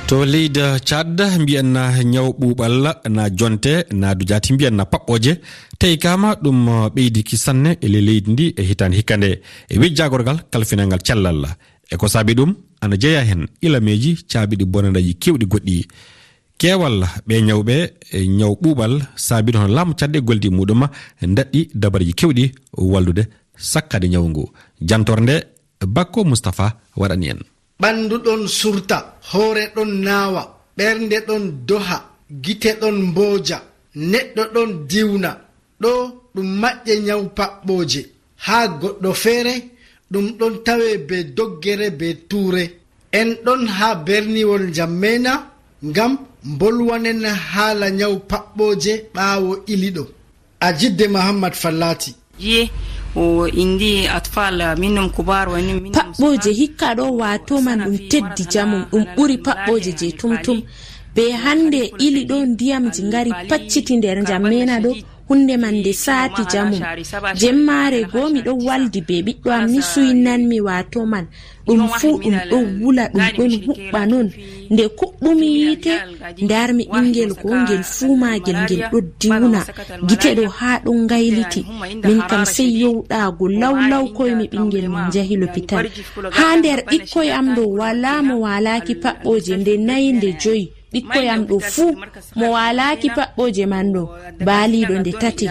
to 0.07 0.23
leydi 0.25 0.61
thad 0.87 1.19
mbiyan 1.41 1.69
ñaw 2.13 2.27
ɓuuɓal 2.39 2.75
na 3.15 3.23
jonte 3.39 3.73
naadu 3.91 4.23
jaati 4.29 4.53
mbiyan 4.53 4.75
na 4.79 4.83
paɓɓoje. 4.91 5.33
Tawi 5.79 5.97
kama 5.97 6.29
ɗum 6.43 6.59
ɓeydiki 6.95 7.35
sanne 7.37 7.71
ele 7.81 7.99
leydi 8.07 8.31
ndi 8.31 8.45
e 8.57 8.61
hitande 8.69 8.95
hikkande. 8.97 9.29
E 9.69 9.75
wi 9.79 9.87
jagorgal 9.97 10.37
kalfinal 10.51 10.87
ngal 10.87 11.01
cellal. 11.07 11.39
E 11.91 11.95
ko 11.97 12.07
saabi 12.07 12.33
ɗum 12.39 12.51
ana 12.81 12.95
jeeya 13.01 13.21
hen 13.29 13.47
ilameji 13.61 14.11
caabiɗi 14.31 14.65
bonanaji 14.65 15.13
kewɗi 15.21 15.45
goɗɗi. 15.51 15.77
Kewal 16.57 16.97
ɓe 17.27 17.35
ñawɓe 17.47 17.75
e 18.17 18.27
ñaw 18.39 18.53
ɓuuɓal 18.61 18.93
saabiɗo 19.15 19.57
hono 19.59 19.73
laamu 19.75 19.93
cadde 19.99 20.19
goldi 20.27 20.49
muɗum 20.49 20.81
daɗɗi 21.37 21.61
dabareji 21.81 22.13
kewɗi 22.19 22.43
wallude 22.77 23.23
sakkade 23.57 24.07
ñaw 24.13 24.23
ngu 24.29 24.43
jantorde 24.89 25.35
bakko 25.95 26.23
moustapha 26.23 26.67
waɗani 26.95 27.27
en. 27.33 27.39
ɓandu 27.81 28.15
ɗon 28.25 28.41
surta 28.59 28.97
hoore 29.31 29.63
ɗon 29.75 29.91
naawa 30.05 30.41
ɓernde 30.77 31.17
ɗon 31.27 31.43
doha 31.67 31.97
gite 32.43 32.69
ɗon 32.81 32.95
mbooja 33.09 33.57
neɗɗo 34.11 34.43
ɗon 34.53 34.69
diwna. 34.89 35.31
Ɗo 35.81 35.91
ɗum 36.33 36.47
maƴƴe 36.61 36.93
nyawu 37.05 37.25
paɓɓooje. 37.37 38.01
Haa 38.45 38.67
goɗɗo 38.81 39.09
feere 39.23 39.53
ɗum 40.11 40.25
ɗon 40.39 40.53
tawe 40.65 40.97
be 41.07 41.17
doggere 41.37 41.87
be 41.99 42.07
tuure. 42.29 42.63
En 43.19 43.29
ɗon 43.45 43.61
haa 43.77 43.95
berniwol 44.05 44.63
jammena 44.75 45.33
ngam 45.89 46.17
mbolwanen 46.51 47.23
haala 47.51 47.87
nyawu 47.91 48.17
paɓɓooje 48.29 48.93
ɓaawo 49.15 49.51
iliɗo 49.73 50.03
a 50.59 50.67
jidde 50.79 51.05
mahammad 51.15 51.53
fallati 51.61 52.11
ye 52.39 52.69
indi 53.63 54.07
atfal 54.07 54.77
minum 54.77 55.09
kubar 55.09 55.49
wani 55.49 55.73
paɓɓoje 55.95 56.51
hikkaɗo 56.59 57.05
watoman 57.21 57.79
ɗum 57.85 57.97
teddi 58.11 58.43
jamum 58.53 58.83
ɗum 58.91 59.03
ɓuri 59.15 59.37
paɓɓoje 59.45 59.91
je 59.99 60.11
tumtum. 60.19 60.61
be 61.15 61.31
hande 61.31 61.81
ili 61.99 62.25
ɗo 62.29 62.45
ndiyamji 62.45 63.01
gari 63.11 63.31
pacciti 63.49 63.97
nder 63.97 64.17
jam 64.27 64.43
ɗo 64.43 64.91
hunde 65.29 65.55
man 65.57 65.75
nde 65.79 65.93
saati 65.93 66.41
jamu. 66.51 66.77
Jemmare 67.39 68.03
goo 68.11 68.29
miɗon 68.33 68.59
waldi 68.67 69.01
be 69.07 69.15
ɓiɗɗo 69.25 69.49
am 69.51 69.65
ni 69.71 69.81
suynanmi 69.81 70.57
wato 70.61 71.05
man. 71.05 71.25
Ɗum 71.67 71.87
fuu 71.99 72.17
ɗum 72.23 72.35
ɗon 72.51 72.65
wula 72.81 73.03
ɗum 73.13 73.27
ɗon 73.37 73.51
huɓɓa 73.65 74.01
non. 74.11 74.27
Nde 74.71 74.83
kuɓɓumi 74.99 75.47
yiite 75.59 75.93
ndarmi 76.43 76.83
ɓingel 76.93 77.31
goo 77.41 77.55
ngel 77.63 77.83
fuu 77.83 78.15
magel 78.15 78.57
ngel 78.63 78.81
ɗo 78.91 78.99
diwna. 79.19 79.61
Gite 80.07 80.29
ɗo 80.37 80.45
haa 80.57 80.79
ɗon 80.85 80.97
ngayliti. 81.05 81.61
Min 82.07 82.21
kam 82.29 82.45
sey 82.45 82.69
yowɗaago 82.81 83.45
lawlaw 83.61 84.05
koymi 84.15 84.45
ɓingel 84.53 84.87
min 84.93 85.05
jahi 85.13 85.35
lopital 85.41 85.85
haa 86.37 86.55
nder 86.57 86.79
ɓikkoy 86.89 87.29
am 87.37 87.47
ɗo 87.55 87.63
wala 87.79 88.21
mo 88.27 88.35
walaki 88.45 88.93
paɓɓoje 89.03 89.53
nde 89.57 89.73
nayi 89.87 90.11
nde 90.13 90.29
joyi. 90.41 90.71
ɓikkoyam 90.93 91.41
ɗo 91.49 91.57
fuu 91.59 91.91
mo 92.37 92.45
walaki 92.55 93.09
paɓɓoje 93.17 93.65
man 93.73 93.87
ɗo 93.93 94.03
baaliɗo 94.47 94.93
nde 94.99 95.11
tati. 95.21 95.45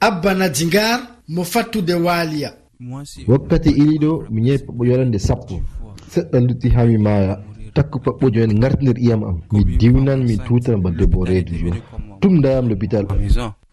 Abba 0.00 0.30
nadingar 0.34 1.00
mo 1.28 1.42
fattude 1.44 1.94
waaliya. 2.06 2.50
Wakkati 3.28 3.70
iliɗo 3.82 4.10
mi 4.30 4.40
ñawi 4.42 4.58
paɓɓo 4.66 4.82
yolande 4.88 5.18
sappo. 5.18 5.54
Seɗɗa 6.12 6.38
lutti 6.46 6.68
ha 6.74 6.84
mi 6.84 6.96
maaya 6.98 7.34
takku 7.74 7.98
paɓɓoje 8.04 8.40
en 8.44 8.54
gartidir 8.62 8.98
iyam 8.98 9.22
am. 9.24 9.36
Mi 9.52 9.64
diwnan 9.78 10.20
mi 10.28 10.36
tutana 10.46 10.78
ba 10.78 10.90
debbo 10.90 11.24
reedu 11.24 11.54
jo. 11.62 11.70
Tumdayam 12.20 12.68
l'hôpital 12.68 13.06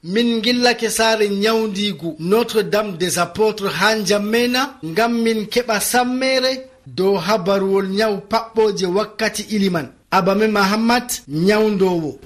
min 0.03 0.41
gillake 0.41 0.89
saare 0.89 1.29
nyawdigu 1.29 2.15
notre 2.19 2.63
dame 2.63 2.97
des 2.97 3.19
apôtres 3.19 3.69
ha 3.79 3.95
jammena 4.03 4.79
ngam 4.83 5.13
min 5.21 5.45
keɓa 5.45 5.79
sammere 5.79 6.70
dow 6.88 7.17
habaruwol 7.17 7.88
nyawu 7.89 8.17
paɓɓoje 8.29 8.85
wakkati 8.85 9.41
ili 9.50 9.69
man. 9.69 9.88
Abame 10.11 10.47
mahammad 10.47 11.03
nyawdowo 11.27 12.19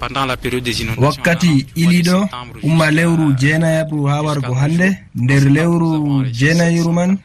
wakkati 0.97 1.65
iliɗo 1.75 2.27
umma 2.63 2.91
lewru 2.91 3.33
jeenayaɓru 3.33 4.07
ha 4.09 4.21
wargo 4.21 4.53
hannde 4.53 4.97
nder 5.15 5.43
lewru 5.50 6.24
jeenayiru 6.31 6.91
man. 6.93 7.17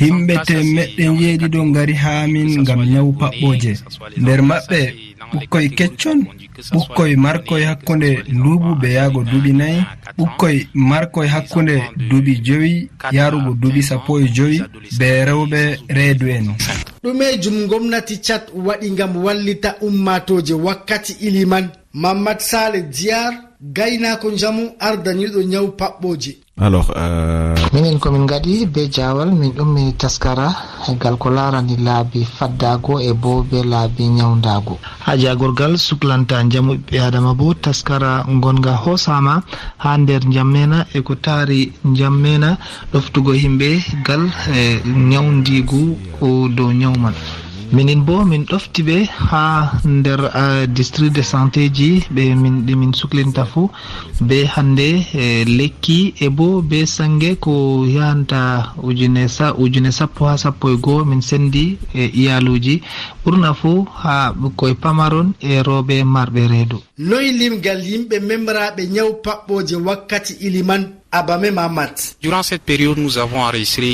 himɓe 0.00 0.34
temmeɗɗe 0.46 1.04
jeeɗiɗo 1.18 1.60
ngari 1.66 1.94
haa 1.94 2.26
min 2.26 2.60
ngam 2.62 2.80
nyawu 2.92 3.12
paɓɓoje. 3.20 3.72
nder 4.20 4.40
maɓɓe 4.42 4.80
ɓukkoye 5.32 5.68
keccon 5.78 6.18
ɓukkoye 6.72 7.16
markoye 7.16 7.64
hakkunde 7.70 8.08
nduuɓu 8.36 8.70
ɓe 8.80 8.88
yahgo 8.98 9.20
duuɓi 9.30 9.52
nayi 9.52 9.80
ɓukkoye 10.18 10.68
markoye 10.74 11.28
hakkunde 11.34 11.74
duuɓi 12.08 12.32
joyi 12.46 12.88
yarugo 13.12 13.50
duuɓi 13.60 13.82
sappo 13.82 14.20
e 14.20 14.28
joyi 14.36 14.62
be 14.98 15.06
rewɓe 15.28 15.60
reedu 15.88 16.26
en. 16.28 16.46
Ɗume 17.02 17.24
jum 17.42 17.66
gomnati 17.68 18.16
cat 18.26 18.44
waɗi 18.54 18.90
ngam 18.90 19.16
wallita 19.24 19.76
ummatoje 19.80 20.54
wakkati 20.54 21.12
iliman. 21.26 21.68
Mamad 21.92 22.40
sale 22.40 22.82
diyar 22.82 23.32
gaynako 23.72 24.30
jamu 24.36 24.64
ardaniɗo 24.78 25.40
nyawu 25.42 25.68
paɓɓoje. 25.78 26.32
Alors 26.60 26.92
euh... 26.96 27.54
minen 27.72 27.98
komin 27.98 28.26
gaɗi 28.26 28.66
be 28.66 28.88
jawal 28.92 29.30
min 29.32 29.50
ɗummi 29.56 29.94
taskara 29.98 30.54
egal 30.88 31.16
ko 31.16 31.30
larani 31.30 31.76
laabi 31.76 32.24
faddago 32.24 33.00
e 33.00 33.12
bo 33.12 33.42
be 33.42 33.62
laabi 33.64 34.04
nyawdago. 34.08 34.78
Ha 35.06 35.16
jagorgal 35.16 35.78
suklanta 35.78 36.44
jamu 36.52 36.74
ɓiɓɓe 36.74 36.98
adama 37.06 37.34
bo 37.34 37.54
taskara 37.54 38.24
gonga 38.42 38.74
hosama 38.84 39.42
ha 39.78 39.96
nder 39.98 40.22
jammena 40.30 40.86
e 40.94 41.00
ko 41.00 41.14
taari 41.14 41.72
jammena 41.98 42.58
ɗoftugo 42.92 43.32
himɓe 43.32 43.68
gal 44.06 44.22
e 44.54 44.80
nyawdigu 44.84 45.82
dow 46.56 46.70
nyawman 46.72 47.14
minin 47.74 48.04
bo 48.06 48.24
min 48.30 48.44
ɗofti 48.50 48.80
ɓe 48.88 48.96
ha 49.28 49.44
nder 49.84 50.20
uh, 50.42 50.62
district 50.76 51.14
de 51.16 51.22
santé 51.22 51.62
ji 51.76 51.90
ɓe 52.14 52.22
min 52.42 52.56
ɗi 52.66 52.74
suklinta 53.00 53.44
fuu 53.52 53.68
be 54.28 54.38
hande 54.54 54.88
e 55.24 55.44
lekki 55.58 56.14
e 56.24 56.28
bo 56.36 56.62
be 56.70 56.86
sangue 56.86 57.30
ko 57.44 57.52
yahanta 57.96 58.40
ujune 58.88 59.28
sa 59.36 59.46
ujune 59.62 59.90
sappo 59.98 60.20
ha 60.28 60.36
sappo 60.36 60.70
e 60.74 60.76
goho 60.84 61.04
min 61.04 61.20
sendi 61.22 61.64
e 61.94 62.02
iyaluji. 62.20 62.76
Ɓurna 63.24 63.50
fuu 63.60 63.86
ha 64.02 64.14
ɓukkoye 64.40 64.74
pamaron 64.82 65.28
e 65.40 65.62
rooɓe 65.66 65.96
marɓe 66.14 66.42
reedu. 66.52 66.78
noyi 66.98 67.32
limgal 67.32 67.80
yimɓe 67.90 68.16
memraɓe 68.20 68.82
ñaw 68.94 69.10
paɓɓoje 69.24 69.76
wakkati 69.86 70.32
iliman 70.46 70.82
abame 71.10 71.50
mamat 71.50 72.16
durant 72.22 72.42
cette 72.42 72.62
période 72.64 72.98
nous 72.98 73.18
avons 73.18 73.40
enregistré 73.42 73.90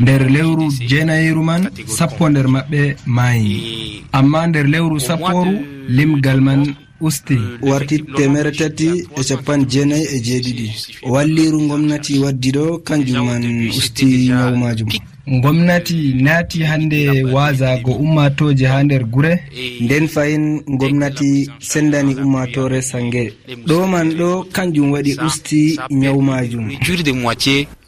nder 0.00 0.22
lewru 0.30 0.68
jenayru 0.88 1.42
man 1.42 1.70
sappo 1.86 2.28
nder 2.28 2.46
maɓɓe 2.48 2.96
maayi. 3.06 4.04
Amma 4.12 4.46
nder 4.46 4.66
lewru 4.66 5.00
sapporu 5.00 5.52
limgal 5.88 6.40
man 6.40 6.74
usti. 7.00 7.36
warti 7.62 7.96
temere 8.16 8.52
tati 8.52 8.88
e 9.18 9.22
capan 9.28 9.64
jeenayi 9.70 10.04
e 10.14 10.20
jeeɗiɗi 10.26 10.66
walliru 11.12 11.58
gomnati 11.68 12.18
waddi 12.18 12.50
ɗo 12.52 12.78
kanjum 12.86 13.26
man 13.26 13.68
usti 13.78 14.04
ñawu 14.28 14.56
majum. 14.56 14.88
gomnati 15.26 16.14
naati 16.14 16.62
hannde 16.62 17.22
wasago 17.24 17.92
ummatoje 17.92 18.66
ha 18.66 18.82
nder 18.82 19.04
gure? 19.04 19.40
Nden 19.80 20.08
fayin 20.08 20.60
gomnati 20.66 21.50
sendani 21.58 22.14
ummatore 22.14 22.82
sange 22.82 23.32
ɗo 23.66 23.86
man 23.86 24.12
ɗo 24.18 24.44
kanjum 24.52 24.92
waɗi 24.92 25.16
usti 25.26 25.78
ñaw 25.90 26.20
majum 26.20 26.70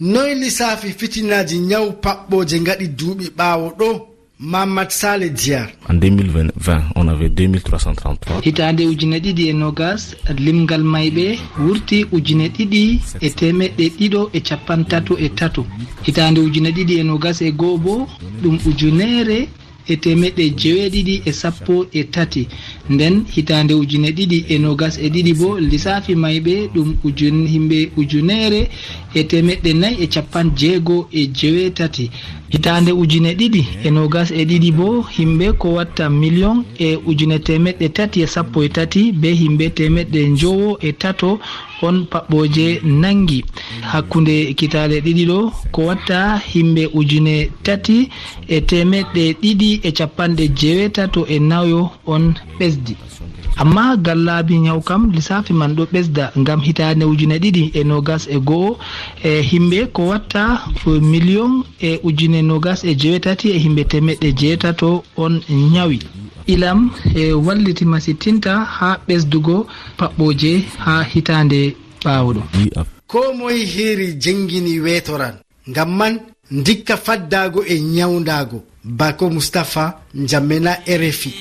noy 0.01 0.35
lissafi 0.35 0.88
fitinaji 0.99 1.59
ñaw 1.59 1.87
paɓɓoje 2.03 2.59
gaɗi 2.66 2.87
duuɓi 2.88 3.27
ɓaawo 3.37 3.68
ɗo? 3.79 4.15
mamad 4.38 4.90
sale 4.90 5.31
diar 5.31 5.68
en 5.88 5.94
2020 5.94 6.83
on 6.94 7.09
avait 7.09 7.31
2333 7.31 8.40
hitande 8.44 8.85
ujune 8.87 9.18
ɗiɗi 9.18 9.49
e 9.49 9.53
nogas 9.53 10.16
limgal 10.38 10.83
mayɓe 10.85 11.38
wurti 11.59 12.05
ujune 12.12 12.46
ɗiɗi 12.49 13.01
e 13.20 13.29
temeɗɗe 13.31 13.85
ɗiɗo 13.99 14.31
e 14.33 14.40
capantato 14.40 15.16
e 15.18 15.29
tato 15.29 15.66
hitande 16.07 16.40
ujune 16.40 16.70
ɗiɗi 16.77 16.94
e 17.01 17.03
nogas 17.03 17.40
e 17.40 17.51
goo 17.51 17.79
bo 17.79 18.07
ɗum 18.42 18.59
ujunere 18.68 19.49
e 19.88 19.96
temeɗɗe 19.96 20.44
jeweɗiɗi 20.61 21.22
e 21.25 21.33
sappo 21.33 21.87
e 21.92 22.05
tati. 22.05 22.49
Nden 22.90 23.25
hitande 23.35 23.75
ujune 23.75 24.11
ɗiɗi 24.11 24.44
e 24.49 24.59
nogas 24.59 24.99
e 24.99 25.09
ɗiɗi 25.09 25.33
bo 25.35 25.59
lissafi 25.59 26.14
mayɓe 26.14 26.55
ɗum 26.75 26.96
ujun 27.05 27.46
himɓe 27.46 27.79
ujunere 27.96 28.68
e 29.14 29.22
temeɗɗe 29.25 29.70
nayyi 29.81 30.03
e 30.05 30.07
capan 30.07 30.51
jeego 30.57 31.09
e 31.12 31.27
jeweetati 31.38 32.11
hitande 32.52 32.92
ujune 32.92 33.30
ɗiɗi 33.38 33.62
e 33.87 33.90
nogas 33.90 34.28
e 34.30 34.42
ɗiɗi 34.48 34.70
bo 34.78 34.87
himɓe 35.16 35.46
ko 35.61 35.68
watta 35.76 36.04
million 36.11 36.56
e 36.78 36.96
ujune 37.09 37.38
temeɗɗe 37.46 37.87
tati 37.96 38.18
e 38.22 38.26
sappo 38.26 38.62
e 38.62 38.68
tati 38.68 39.12
be 39.12 39.28
himɓe 39.42 39.66
temeɗɗe 39.76 40.20
jowo 40.40 40.78
e 40.80 40.92
tato 40.92 41.38
on 41.82 41.96
paɓɓoje 42.11 42.80
nangi. 43.02 43.44
Hakkude 43.92 44.54
kitale 44.59 44.96
ɗiɗi 45.04 45.24
ɗo 45.30 45.38
ko 45.72 45.80
watta 45.88 46.38
himɓe 46.52 46.82
ujune 46.98 47.50
tati 47.62 48.09
e 48.48 48.61
temeɗɗe 48.61 49.24
ɗiɗi 49.42 49.70
e 49.82 49.90
capanɗe 49.98 50.44
jewetato 50.59 51.20
e 51.35 51.38
nayo 51.38 51.90
on 52.06 52.35
ɓesdi. 52.59 52.94
amma 53.57 53.97
gal 53.97 54.21
ñaw 54.66 54.81
kam 54.88 55.11
lissafi 55.14 55.53
man 55.53 55.75
ɗo 55.77 55.85
ɓesda 55.92 56.33
ngam 56.40 56.61
hitande 56.66 57.05
ujune 57.05 57.37
ɗiɗi 57.42 57.64
e 57.75 57.85
nogas 57.85 58.23
e 58.29 58.37
goho 58.49 58.79
e 59.25 59.40
himɓe 59.51 59.79
ko 59.95 60.03
watta 60.11 60.45
million 61.12 61.64
e 61.81 61.99
ujune 62.09 62.42
nogas 62.42 62.85
e 62.85 62.92
jewetati 63.01 63.47
e 63.51 63.59
himɓe 63.64 63.83
temeɗɗe 63.90 64.29
jeetato 64.38 65.05
on 65.16 65.40
ñawi 65.73 65.99
ilam 66.47 66.90
e 67.14 67.33
walliti 67.47 67.85
masitinta 67.85 68.53
ha 68.77 68.88
ɓesdugo 69.09 69.66
paɓɓoje 69.99 70.53
ha 70.85 70.95
hitande 71.12 71.61
ɓawɗo 72.05 72.40
ko 73.07 73.21
moye 73.38 73.64
heeri 73.75 74.07
jengini 74.23 74.81
wetoran 74.81 75.35
ngam 75.71 75.90
man 75.99 76.14
dikka 76.51 76.97
faddago 76.97 77.61
e 77.66 77.81
ñawdago 77.81 78.59
bako 78.87 79.31
moustapha 79.31 79.92
jammena 80.14 80.77
rfi 80.88 81.35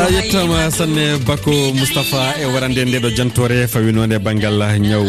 a 0.00 0.08
yettama 0.12 0.70
sanne 0.70 1.18
bakko 1.26 1.50
moustapha 1.74 2.34
e 2.42 2.44
warande 2.46 2.84
nde 2.84 2.98
ɗo 2.98 3.10
jantore 3.16 3.66
fawinode 3.68 4.18
banggal 4.18 4.58
ñaw 4.80 5.04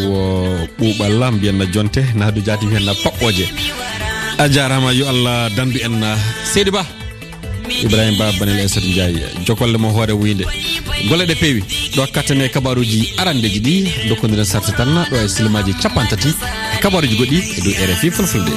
ɓuuɓal 0.78 1.32
mbiyenna 1.32 1.66
jonte 1.74 2.02
nahdu 2.14 2.40
jatim 2.46 2.70
hen 2.70 2.86
paɓɓoje. 3.04 3.46
A 4.38 4.48
jarama 4.48 4.92
yo 4.92 5.08
allah 5.08 5.50
dandu 5.56 5.78
en 5.84 6.02
ah, 6.02 6.16
seydi 6.52 6.70
ba 6.70 6.86
ibrahima 7.82 8.18
ba 8.18 8.32
banel 8.38 8.58
esat 8.60 8.84
ndiaye 8.84 9.26
jogolle 9.46 9.78
mo 9.78 9.88
hoore 9.90 10.12
wuyde. 10.12 10.44
Golle 11.08 11.26
ɗe 11.26 11.34
peewi 11.34 11.62
ɗo 11.96 12.06
kattane 12.12 12.48
kabaruji 12.48 13.14
arandeji 13.18 13.60
ɗi 13.60 13.74
dokkodiren 14.08 14.44
sarte 14.44 14.72
tan 14.76 14.94
ɗo 15.10 15.16
e 15.24 15.28
silimaji 15.28 15.74
capan 15.82 16.06
tati 16.08 16.28
kabaruji 16.80 17.16
goɗɗi 17.16 17.38
e 17.58 17.60
dow 17.64 17.74
rfi 17.90 18.10
fulfulde. 18.10 18.52